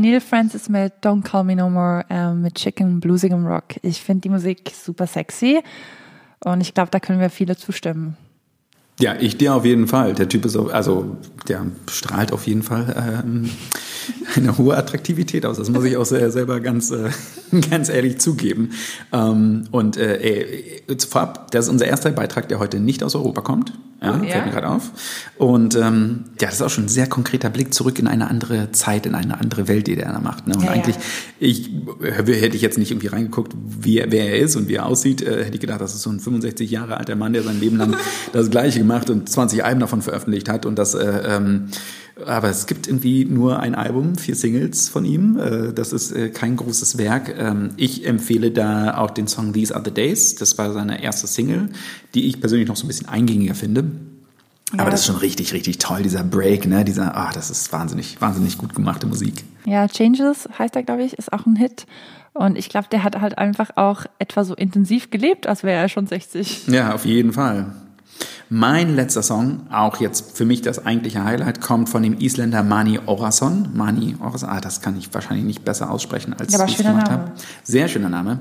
Neil 0.00 0.20
Francis 0.20 0.68
mit 0.68 0.92
Don't 1.02 1.22
Call 1.22 1.44
Me 1.44 1.56
No 1.56 1.70
More 1.70 2.04
äh, 2.08 2.32
mit 2.32 2.54
Chicken 2.54 3.00
Bluesigem 3.00 3.46
Rock. 3.46 3.76
Ich 3.82 4.00
finde 4.02 4.22
die 4.22 4.28
Musik 4.28 4.72
super 4.74 5.06
sexy 5.06 5.60
und 6.44 6.60
ich 6.60 6.74
glaube, 6.74 6.90
da 6.90 7.00
können 7.00 7.20
wir 7.20 7.30
viele 7.30 7.56
zustimmen. 7.56 8.16
Ja, 9.00 9.14
ich 9.18 9.38
dir 9.38 9.54
auf 9.54 9.64
jeden 9.64 9.86
Fall. 9.86 10.12
Der 10.14 10.28
Typ 10.28 10.44
ist, 10.44 10.56
also 10.56 11.16
der 11.48 11.64
strahlt 11.90 12.32
auf 12.32 12.46
jeden 12.46 12.62
Fall 12.62 12.94
ähm, 13.24 13.50
eine 14.36 14.58
hohe 14.58 14.76
Attraktivität 14.76 15.46
aus. 15.46 15.56
Das 15.56 15.70
muss 15.70 15.84
ich 15.84 15.96
auch 15.96 16.04
selber 16.04 16.60
ganz, 16.60 16.90
äh, 16.90 17.10
ganz 17.70 17.88
ehrlich 17.88 18.18
zugeben. 18.18 18.70
Ähm, 19.12 19.64
und 19.70 19.96
äh, 19.96 20.82
vorab, 21.08 21.50
das 21.50 21.66
ist 21.66 21.70
unser 21.70 21.86
erster 21.86 22.10
Beitrag, 22.10 22.48
der 22.48 22.58
heute 22.58 22.78
nicht 22.78 23.02
aus 23.02 23.14
Europa 23.14 23.40
kommt. 23.40 23.72
Ja, 24.02 24.18
oh, 24.18 24.24
ja. 24.24 24.30
fällt 24.30 24.46
mir 24.46 24.52
gerade 24.52 24.68
auf. 24.68 24.90
Und 25.36 25.76
ähm, 25.76 26.24
ja, 26.40 26.46
das 26.46 26.54
ist 26.54 26.62
auch 26.62 26.70
schon 26.70 26.84
ein 26.84 26.88
sehr 26.88 27.06
konkreter 27.06 27.50
Blick 27.50 27.74
zurück 27.74 27.98
in 27.98 28.06
eine 28.06 28.28
andere 28.30 28.72
Zeit, 28.72 29.04
in 29.04 29.14
eine 29.14 29.38
andere 29.38 29.68
Welt, 29.68 29.86
die 29.88 29.96
der 29.96 30.10
da 30.10 30.20
macht. 30.20 30.46
Ne? 30.46 30.54
Und 30.54 30.64
ja, 30.64 30.70
eigentlich, 30.70 30.96
ich 31.38 31.70
hätte 32.02 32.56
ich 32.56 32.62
jetzt 32.62 32.78
nicht 32.78 32.90
irgendwie 32.90 33.08
reingeguckt, 33.08 33.52
wie, 33.56 34.02
wer 34.08 34.28
er 34.30 34.38
ist 34.38 34.56
und 34.56 34.68
wie 34.68 34.76
er 34.76 34.86
aussieht, 34.86 35.20
äh, 35.20 35.44
hätte 35.44 35.54
ich 35.54 35.60
gedacht, 35.60 35.82
das 35.82 35.94
ist 35.94 36.02
so 36.02 36.10
ein 36.10 36.18
65 36.18 36.70
Jahre 36.70 36.96
alter 36.96 37.14
Mann, 37.14 37.34
der 37.34 37.42
sein 37.42 37.60
Leben 37.60 37.76
lang 37.76 37.94
das 38.32 38.50
Gleiche 38.50 38.78
gemacht 38.78 39.10
und 39.10 39.28
20 39.28 39.64
Alben 39.64 39.80
davon 39.80 40.00
veröffentlicht 40.00 40.48
hat 40.48 40.64
und 40.64 40.78
das 40.78 40.94
äh, 40.94 41.22
ähm, 41.26 41.68
aber 42.26 42.48
es 42.48 42.66
gibt 42.66 42.86
irgendwie 42.86 43.24
nur 43.24 43.60
ein 43.60 43.74
Album, 43.74 44.16
vier 44.16 44.34
Singles 44.36 44.88
von 44.88 45.04
ihm. 45.04 45.38
Äh, 45.38 45.72
das 45.72 45.92
ist 45.92 46.12
äh, 46.12 46.28
kein 46.30 46.56
großes 46.56 46.98
Werk. 46.98 47.34
Ähm, 47.38 47.70
ich 47.76 48.06
empfehle 48.06 48.50
da 48.50 48.96
auch 48.98 49.10
den 49.10 49.26
Song 49.28 49.52
These 49.52 49.74
Are 49.74 49.82
the 49.84 49.90
Days. 49.92 50.34
Das 50.36 50.58
war 50.58 50.72
seine 50.72 51.02
erste 51.02 51.26
Single, 51.26 51.70
die 52.14 52.26
ich 52.26 52.40
persönlich 52.40 52.68
noch 52.68 52.76
so 52.76 52.84
ein 52.84 52.88
bisschen 52.88 53.08
eingängiger 53.08 53.54
finde. 53.54 53.84
Aber 54.72 54.84
Ja. 54.84 54.90
das 54.90 55.00
ist 55.00 55.06
schon 55.06 55.16
richtig, 55.16 55.52
richtig 55.52 55.78
toll, 55.78 56.02
dieser 56.02 56.22
Break, 56.22 56.66
ne? 56.66 56.84
Dieser, 56.84 57.16
ah, 57.16 57.30
das 57.34 57.50
ist 57.50 57.72
wahnsinnig, 57.72 58.20
wahnsinnig 58.20 58.56
gut 58.56 58.74
gemachte 58.74 59.06
Musik. 59.06 59.44
Ja, 59.66 59.88
Changes 59.88 60.48
heißt 60.58 60.76
er, 60.76 60.82
glaube 60.84 61.02
ich, 61.02 61.14
ist 61.14 61.32
auch 61.32 61.44
ein 61.46 61.56
Hit. 61.56 61.86
Und 62.32 62.56
ich 62.56 62.68
glaube, 62.68 62.86
der 62.92 63.02
hat 63.02 63.20
halt 63.20 63.36
einfach 63.38 63.70
auch 63.76 64.04
etwa 64.20 64.44
so 64.44 64.54
intensiv 64.54 65.10
gelebt, 65.10 65.48
als 65.48 65.64
wäre 65.64 65.80
er 65.82 65.88
schon 65.88 66.06
60. 66.06 66.68
Ja, 66.68 66.94
auf 66.94 67.04
jeden 67.04 67.32
Fall. 67.32 67.72
Mein 68.52 68.96
letzter 68.96 69.22
Song, 69.22 69.60
auch 69.70 70.00
jetzt 70.00 70.36
für 70.36 70.44
mich 70.44 70.60
das 70.60 70.84
eigentliche 70.84 71.22
Highlight, 71.22 71.60
kommt 71.60 71.88
von 71.88 72.02
dem 72.02 72.18
Isländer 72.18 72.64
Mani 72.64 72.98
Orason. 73.06 73.68
Mani 73.74 74.16
Orason, 74.20 74.48
ah, 74.48 74.60
das 74.60 74.80
kann 74.80 74.98
ich 74.98 75.14
wahrscheinlich 75.14 75.46
nicht 75.46 75.64
besser 75.64 75.88
aussprechen, 75.88 76.34
als 76.36 76.52
Ja, 76.52 76.64
ich 76.64 76.72
es 76.72 76.78
gemacht 76.78 77.06
Name. 77.06 77.10
habe. 77.10 77.32
Sehr 77.62 77.86
schöner 77.86 78.08
Name. 78.08 78.40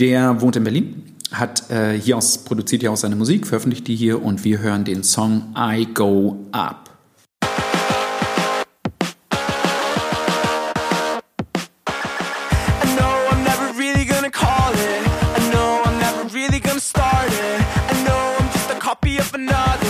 Der 0.00 0.40
wohnt 0.40 0.56
in 0.56 0.64
Berlin, 0.64 1.14
hat 1.30 1.70
äh, 1.70 1.92
hier 1.92 2.16
aus, 2.16 2.38
produziert 2.38 2.82
hier 2.82 2.90
auch 2.90 2.96
seine 2.96 3.14
Musik, 3.14 3.46
veröffentlicht 3.46 3.86
die 3.86 3.94
hier 3.94 4.20
und 4.20 4.42
wir 4.42 4.58
hören 4.58 4.84
den 4.84 5.04
Song 5.04 5.54
I 5.56 5.86
Go 5.94 6.44
Up. 6.50 6.95
Copy 19.36 19.52
of 19.52 19.85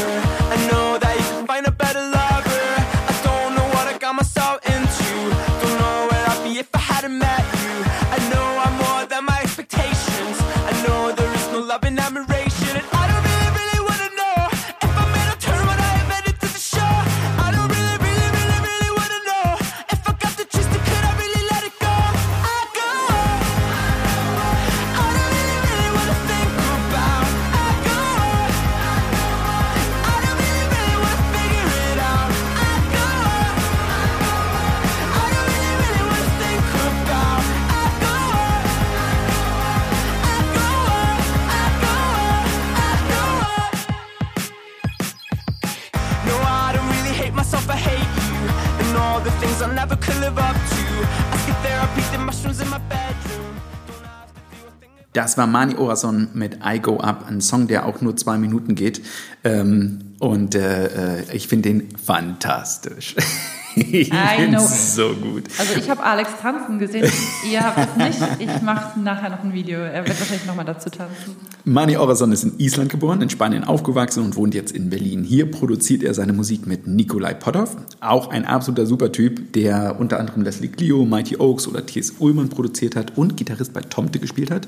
Das 55.37 55.43
war 55.43 55.49
Mani 55.49 55.75
Orason 55.75 56.29
mit 56.33 56.61
I 56.65 56.79
Go 56.79 56.97
Up, 56.97 57.27
ein 57.29 57.43
Song, 57.43 57.67
der 57.67 57.85
auch 57.85 58.01
nur 58.01 58.17
zwei 58.17 58.39
Minuten 58.39 58.75
geht. 58.75 59.03
Ähm, 59.45 59.99
und 60.19 60.55
äh, 60.55 61.19
äh, 61.19 61.23
ich 61.31 61.47
finde 61.47 61.69
den 61.69 61.89
fantastisch. 62.03 63.15
ich 63.77 64.11
finde 64.11 64.61
so 64.61 65.11
gut. 65.11 65.45
Also 65.59 65.75
ich 65.79 65.91
habe 65.91 66.03
Alex 66.03 66.31
tanzen 66.41 66.79
gesehen, 66.79 67.07
ihr 67.53 67.63
habt 67.63 67.79
es 67.79 67.97
nicht. 67.97 68.19
Ich 68.39 68.63
mache 68.63 68.99
nachher 68.99 69.29
noch 69.29 69.45
ein 69.45 69.53
Video. 69.53 69.81
Er 69.81 70.07
wird 70.07 70.19
wahrscheinlich 70.19 70.47
nochmal 70.47 70.65
dazu 70.65 70.89
tanzen. 70.89 71.37
Mani 71.65 71.99
Orason 71.99 72.33
ist 72.33 72.45
in 72.45 72.59
Island 72.59 72.89
geboren, 72.89 73.21
in 73.21 73.29
Spanien 73.29 73.65
aufgewachsen 73.65 74.25
und 74.25 74.37
wohnt 74.37 74.55
jetzt 74.55 74.73
in 74.73 74.89
Berlin. 74.89 75.23
Hier 75.23 75.51
produziert 75.51 76.03
er 76.03 76.15
seine 76.15 76.33
Musik 76.33 76.67
mit 76.67 76.87
Nikolai 76.87 77.35
Potthoff, 77.35 77.77
auch 78.01 78.31
ein 78.31 78.47
absoluter 78.47 78.87
Supertyp, 78.87 79.53
der 79.53 80.01
unter 80.01 80.19
anderem 80.19 80.45
Leslie 80.45 80.69
Clio, 80.69 81.05
Mighty 81.05 81.37
Oaks 81.37 81.69
oder 81.69 81.85
T.S. 81.85 82.15
Ullmann 82.21 82.49
produziert 82.49 82.97
hat 82.97 83.19
und 83.19 83.37
Gitarrist 83.37 83.75
bei 83.75 83.83
Tomte 83.83 84.19
gespielt 84.19 84.51
hat. 84.51 84.67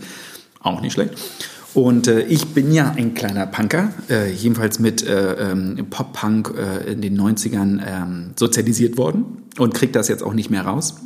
Auch 0.60 0.80
nicht 0.80 0.92
schlecht. 0.92 1.14
Und 1.74 2.08
äh, 2.08 2.22
ich 2.22 2.46
bin 2.54 2.72
ja 2.72 2.94
ein 2.96 3.14
kleiner 3.14 3.46
Punker, 3.46 3.92
äh, 4.08 4.32
jedenfalls 4.32 4.78
mit 4.78 5.06
äh, 5.06 5.50
ähm, 5.50 5.86
Pop-Punk 5.90 6.54
äh, 6.56 6.92
in 6.92 7.02
den 7.02 7.20
90ern 7.20 7.80
ähm, 7.86 8.30
sozialisiert 8.36 8.96
worden 8.96 9.44
und 9.58 9.74
krieg 9.74 9.92
das 9.92 10.08
jetzt 10.08 10.22
auch 10.22 10.34
nicht 10.34 10.50
mehr 10.50 10.62
raus. 10.62 10.96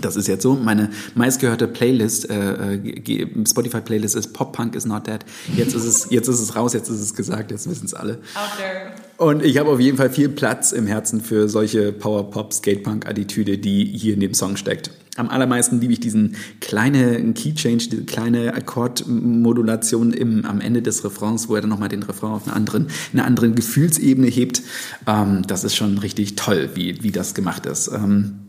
Das 0.00 0.16
ist 0.16 0.28
jetzt 0.28 0.42
so. 0.42 0.54
Meine 0.54 0.90
meistgehörte 1.14 1.66
Playlist, 1.66 2.28
äh, 2.28 2.74
äh, 2.74 3.26
Spotify-Playlist 3.48 4.16
ist 4.16 4.32
Pop 4.32 4.52
Punk 4.52 4.74
is 4.74 4.84
not 4.84 5.06
dead. 5.06 5.20
Jetzt 5.56 5.74
ist 5.74 5.84
es, 5.84 6.08
jetzt 6.10 6.28
ist 6.28 6.40
es 6.40 6.56
raus, 6.56 6.74
jetzt 6.74 6.88
ist 6.88 7.00
es 7.00 7.14
gesagt, 7.14 7.50
jetzt 7.50 7.68
wissen 7.68 7.86
es 7.86 7.94
alle. 7.94 8.14
Out 8.34 8.58
there. 8.58 8.92
Und 9.16 9.42
ich 9.42 9.58
habe 9.58 9.70
auf 9.70 9.80
jeden 9.80 9.96
Fall 9.96 10.10
viel 10.10 10.28
Platz 10.28 10.72
im 10.72 10.86
Herzen 10.86 11.20
für 11.20 11.48
solche 11.48 11.92
Power-Pop, 11.92 12.52
Skate-Punk-Attitüde, 12.52 13.58
die 13.58 13.84
hier 13.84 14.14
in 14.14 14.20
dem 14.20 14.34
Song 14.34 14.56
steckt. 14.56 14.90
Am 15.16 15.28
allermeisten 15.28 15.80
liebe 15.80 15.92
ich 15.92 16.00
diesen 16.00 16.36
kleine 16.60 17.34
Key-Change, 17.34 17.88
diese 17.90 18.04
kleine 18.04 18.54
Akkordmodulation 18.54 20.14
im, 20.14 20.46
am 20.46 20.60
Ende 20.62 20.80
des 20.80 21.04
Refrains, 21.04 21.50
wo 21.50 21.54
er 21.54 21.60
dann 21.60 21.68
nochmal 21.68 21.90
den 21.90 22.02
Refrain 22.02 22.30
auf 22.30 22.46
eine 22.46 22.56
anderen, 22.56 22.86
eine 23.12 23.24
andere 23.24 23.50
Gefühlsebene 23.50 24.28
hebt. 24.28 24.62
Ähm, 25.06 25.42
das 25.46 25.64
ist 25.64 25.76
schon 25.76 25.98
richtig 25.98 26.36
toll, 26.36 26.70
wie, 26.74 27.02
wie 27.02 27.10
das 27.10 27.34
gemacht 27.34 27.66
ist. 27.66 27.88
Ähm, 27.88 28.41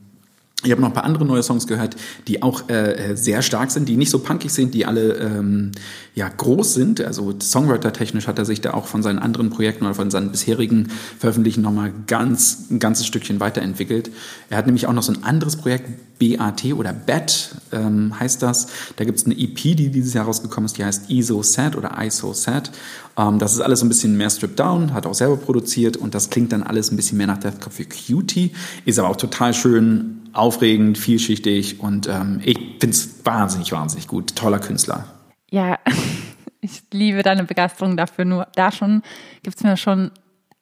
ich 0.63 0.71
habe 0.71 0.81
noch 0.81 0.89
ein 0.89 0.93
paar 0.93 1.03
andere 1.03 1.25
neue 1.25 1.43
Songs 1.43 1.67
gehört, 1.67 1.95
die 2.27 2.41
auch 2.41 2.69
äh, 2.69 3.15
sehr 3.15 3.41
stark 3.41 3.71
sind, 3.71 3.89
die 3.89 3.97
nicht 3.97 4.09
so 4.09 4.19
punkig 4.19 4.51
sind, 4.51 4.73
die 4.73 4.85
alle 4.85 5.15
ähm, 5.15 5.71
ja 6.15 6.29
groß 6.29 6.73
sind. 6.73 7.01
Also 7.01 7.33
Songwriter-technisch 7.39 8.27
hat 8.27 8.39
er 8.39 8.45
sich 8.45 8.61
da 8.61 8.73
auch 8.73 8.87
von 8.87 9.03
seinen 9.03 9.19
anderen 9.19 9.49
Projekten 9.49 9.85
oder 9.85 9.95
von 9.95 10.09
seinen 10.11 10.31
bisherigen 10.31 10.89
Veröffentlichen 11.19 11.61
nochmal 11.61 11.91
ganz, 12.07 12.67
ein 12.71 12.79
ganzes 12.79 13.07
Stückchen 13.07 13.39
weiterentwickelt. 13.39 14.11
Er 14.49 14.57
hat 14.57 14.65
nämlich 14.65 14.87
auch 14.87 14.93
noch 14.93 15.03
so 15.03 15.11
ein 15.11 15.23
anderes 15.23 15.57
Projekt, 15.57 15.89
BAT 16.19 16.65
oder 16.73 16.93
BAT 16.93 17.55
ähm, 17.71 18.17
heißt 18.17 18.41
das. 18.41 18.67
Da 18.95 19.03
gibt 19.03 19.19
es 19.19 19.25
eine 19.25 19.37
EP, 19.37 19.55
die 19.55 19.89
dieses 19.89 20.13
Jahr 20.13 20.25
rausgekommen 20.25 20.65
ist, 20.65 20.77
die 20.77 20.85
heißt 20.85 21.09
ISO 21.09 21.43
Sad 21.43 21.75
oder 21.75 21.97
ISO 22.01 22.33
Sad. 22.33 22.71
Ähm, 23.17 23.39
das 23.39 23.53
ist 23.53 23.61
alles 23.61 23.81
ein 23.81 23.89
bisschen 23.89 24.17
mehr 24.17 24.29
stripped 24.29 24.59
down, 24.59 24.93
hat 24.93 25.05
auch 25.05 25.13
selber 25.13 25.37
produziert 25.37 25.97
und 25.97 26.15
das 26.15 26.29
klingt 26.29 26.51
dann 26.51 26.63
alles 26.63 26.91
ein 26.91 26.95
bisschen 26.95 27.17
mehr 27.17 27.27
nach 27.27 27.37
Death 27.37 27.61
Cab 27.61 27.73
for 27.73 27.85
Cutie, 27.85 28.51
ist 28.85 28.99
aber 28.99 29.09
auch 29.09 29.15
total 29.15 29.53
schön, 29.53 30.29
aufregend, 30.33 30.97
vielschichtig 30.97 31.79
und 31.79 32.07
ähm, 32.07 32.41
ich 32.43 32.57
finde 32.57 32.89
es 32.89 33.23
wahnsinnig, 33.23 33.71
wahnsinnig 33.71 34.07
gut. 34.07 34.35
Toller 34.35 34.59
Künstler. 34.59 35.05
Ja, 35.51 35.77
ich 36.61 36.83
liebe 36.91 37.21
deine 37.21 37.43
Begeisterung 37.43 37.95
dafür. 37.97 38.25
Nur 38.25 38.47
da 38.55 38.71
schon 38.71 39.03
gibt 39.43 39.57
es 39.57 39.63
mir 39.63 39.77
schon 39.77 40.11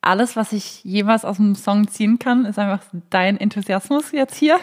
alles, 0.02 0.36
was 0.36 0.52
ich 0.52 0.84
jemals 0.84 1.24
aus 1.24 1.38
dem 1.38 1.56
Song 1.56 1.88
ziehen 1.88 2.20
kann, 2.20 2.46
ist 2.46 2.60
einfach 2.60 2.84
dein 3.12 3.40
Enthusiasmus 3.40 4.12
jetzt 4.12 4.36
hier. 4.36 4.60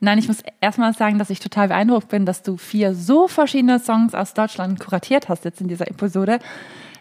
Nein, 0.00 0.18
ich 0.18 0.28
muss 0.28 0.42
erstmal 0.60 0.94
sagen, 0.94 1.18
dass 1.18 1.28
ich 1.28 1.40
total 1.40 1.68
beeindruckt 1.68 2.08
bin, 2.08 2.24
dass 2.24 2.42
du 2.42 2.56
vier 2.56 2.94
so 2.94 3.28
verschiedene 3.28 3.78
Songs 3.78 4.14
aus 4.14 4.32
Deutschland 4.32 4.80
kuratiert 4.80 5.28
hast 5.28 5.44
jetzt 5.44 5.60
in 5.60 5.68
dieser 5.68 5.88
Episode. 5.88 6.38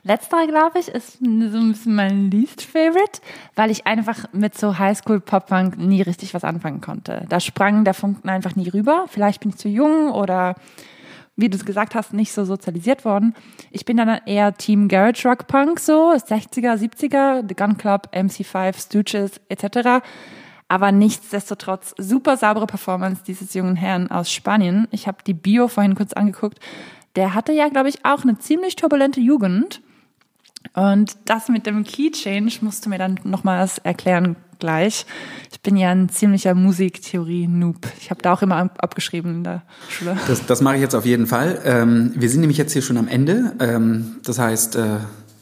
Letzterer, 0.08 0.48
glaube 0.48 0.80
ich, 0.80 0.88
ist 0.88 1.20
so 1.20 1.26
ein 1.26 1.72
bisschen 1.72 1.96
mein 1.96 2.32
least 2.32 2.62
favorite, 2.62 3.20
weil 3.56 3.70
ich 3.72 3.86
einfach 3.86 4.26
mit 4.32 4.58
so 4.58 4.78
Highschool-Pop-Punk 4.78 5.78
nie 5.78 6.02
richtig 6.02 6.34
was 6.34 6.46
anfangen 6.46 6.80
konnte. 6.80 7.26
Da 7.28 7.40
sprang 7.40 7.84
der 7.84 7.94
Funken 7.94 8.30
einfach 8.30 8.56
nie 8.56 8.70
rüber. 8.70 9.06
Vielleicht 9.10 9.42
bin 9.42 9.50
ich 9.50 9.58
zu 9.58 9.68
jung 9.68 10.12
oder 10.12 10.56
wie 11.36 11.50
du 11.50 11.58
es 11.58 11.66
gesagt 11.66 11.94
hast, 11.94 12.14
nicht 12.14 12.32
so 12.32 12.46
sozialisiert 12.46 13.06
worden. 13.06 13.36
Ich 13.70 13.86
bin 13.86 13.98
dann 13.98 14.22
eher 14.26 14.56
Team 14.56 14.88
Garage 14.88 15.28
Rock 15.28 15.48
Punk, 15.48 15.80
so 15.80 16.12
60er, 16.12 16.76
70er, 16.76 17.46
The 17.48 17.56
Gun 17.56 17.78
Club, 17.78 18.10
MC5, 18.14 18.82
Stooges 18.82 19.42
etc. 19.50 20.04
Aber 20.68 20.92
nichtsdestotrotz 20.92 21.94
super 21.98 22.38
saubere 22.38 22.66
Performance 22.66 23.24
dieses 23.26 23.54
jungen 23.54 23.76
Herrn 23.76 24.10
aus 24.10 24.32
Spanien. 24.32 24.88
Ich 24.92 25.08
habe 25.08 25.18
die 25.28 25.34
Bio 25.34 25.68
vorhin 25.68 25.96
kurz 25.96 26.14
angeguckt. 26.14 26.60
Der 27.16 27.34
hatte 27.34 27.52
ja, 27.52 27.70
glaube 27.70 27.90
ich, 27.90 28.04
auch 28.06 28.24
eine 28.24 28.38
ziemlich 28.40 28.76
turbulente 28.76 29.20
Jugend. 29.20 29.82
Und 30.74 31.18
das 31.26 31.50
mit 31.50 31.66
dem 31.66 31.84
Key 31.84 32.12
Change 32.12 32.60
musst 32.62 32.86
du 32.86 32.90
mir 32.90 32.98
dann 32.98 33.20
nochmals 33.24 33.78
erklären 33.80 34.36
gleich. 34.60 35.06
Ich 35.52 35.62
bin 35.62 35.78
ja 35.78 35.92
ein 35.92 36.10
ziemlicher 36.10 36.56
Musiktheorie-Noob. 36.56 37.88
Ich 38.00 38.10
habe 38.10 38.22
da 38.22 38.34
auch 38.34 38.42
immer 38.42 38.56
ab- 38.56 38.80
abgeschrieben 38.82 39.36
in 39.38 39.44
der 39.44 39.64
Schule. 39.90 40.18
Das, 40.28 40.46
das 40.46 40.62
mache 40.62 40.76
ich 40.76 40.82
jetzt 40.82 40.96
auf 40.96 41.06
jeden 41.06 41.28
Fall. 41.28 41.62
Ähm, 41.64 42.12
wir 42.16 42.30
sind 42.30 42.42
nämlich 42.42 42.58
jetzt 42.58 42.74
hier 42.74 42.82
schon 42.82 42.98
am 42.98 43.08
Ende. 43.08 43.54
Ähm, 43.60 44.16
das 44.24 44.40
heißt, 44.40 44.76
äh, 44.78 44.98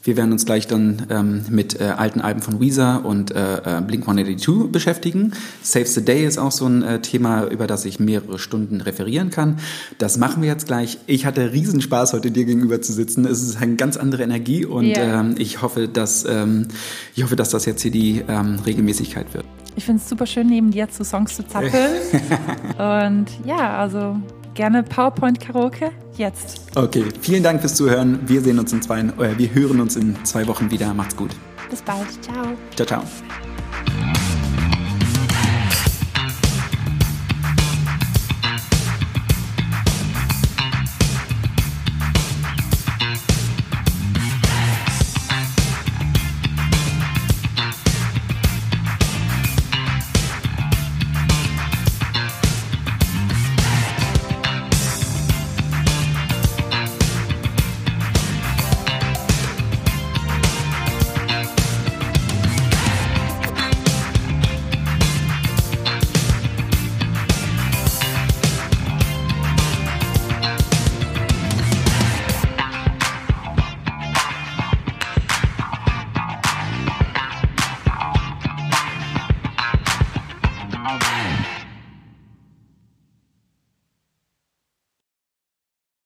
wir 0.06 0.16
werden 0.16 0.32
uns 0.32 0.46
gleich 0.46 0.66
dann 0.66 1.06
ähm, 1.10 1.44
mit 1.50 1.80
äh, 1.80 1.84
alten 1.84 2.20
Alben 2.20 2.40
von 2.42 2.60
Weezer 2.60 3.04
und 3.04 3.30
äh, 3.32 3.56
äh, 3.78 3.80
Blink-182 3.82 4.68
beschäftigen. 4.70 5.32
Save 5.62 5.86
the 5.86 6.04
Day 6.04 6.24
ist 6.26 6.38
auch 6.38 6.52
so 6.52 6.66
ein 6.66 6.82
äh, 6.82 7.00
Thema, 7.00 7.44
über 7.44 7.66
das 7.66 7.84
ich 7.84 7.98
mehrere 8.00 8.38
Stunden 8.38 8.80
referieren 8.80 9.30
kann. 9.30 9.58
Das 9.98 10.16
machen 10.18 10.42
wir 10.42 10.48
jetzt 10.48 10.66
gleich. 10.66 10.98
Ich 11.06 11.26
hatte 11.26 11.52
riesen 11.52 11.80
Spaß, 11.80 12.12
heute 12.12 12.30
dir 12.30 12.44
gegenüber 12.44 12.80
zu 12.80 12.92
sitzen. 12.92 13.24
Es 13.26 13.42
ist 13.42 13.60
eine 13.60 13.76
ganz 13.76 13.96
andere 13.96 14.22
Energie 14.22 14.64
und 14.64 14.86
Ja. 14.86 15.20
ähm, 15.20 15.34
ich 15.38 15.62
hoffe, 15.62 15.88
dass 15.88 16.24
ähm, 16.28 16.68
ich 17.14 17.22
hoffe, 17.24 17.36
dass 17.36 17.50
das 17.50 17.66
jetzt 17.66 17.82
hier 17.82 17.90
die 17.90 18.22
ähm, 18.28 18.58
Regelmäßigkeit 18.64 19.34
wird. 19.34 19.44
Ich 19.74 19.84
finde 19.84 20.00
es 20.02 20.08
super 20.08 20.24
schön, 20.26 20.46
neben 20.46 20.70
dir 20.70 20.88
zu 20.88 21.04
Songs 21.04 21.36
zu 21.36 21.46
zappeln. 21.46 21.72
Und 22.78 23.26
ja, 23.44 23.76
also 23.78 24.16
gerne 24.56 24.82
PowerPoint-Karaoke 24.82 25.92
jetzt. 26.16 26.62
Okay, 26.74 27.04
vielen 27.20 27.44
Dank 27.44 27.60
fürs 27.60 27.76
Zuhören. 27.76 28.18
Wir 28.26 28.40
sehen 28.40 28.58
uns 28.58 28.72
in 28.72 28.82
zwei, 28.82 29.00
äh, 29.00 29.38
wir 29.38 29.54
hören 29.54 29.80
uns 29.80 29.94
in 29.94 30.16
zwei 30.24 30.46
Wochen 30.48 30.70
wieder. 30.70 30.92
Macht's 30.92 31.14
gut. 31.14 31.30
Bis 31.70 31.82
bald. 31.82 32.06
Ciao. 32.22 32.46
Ciao, 32.74 32.86
ciao. 32.86 33.45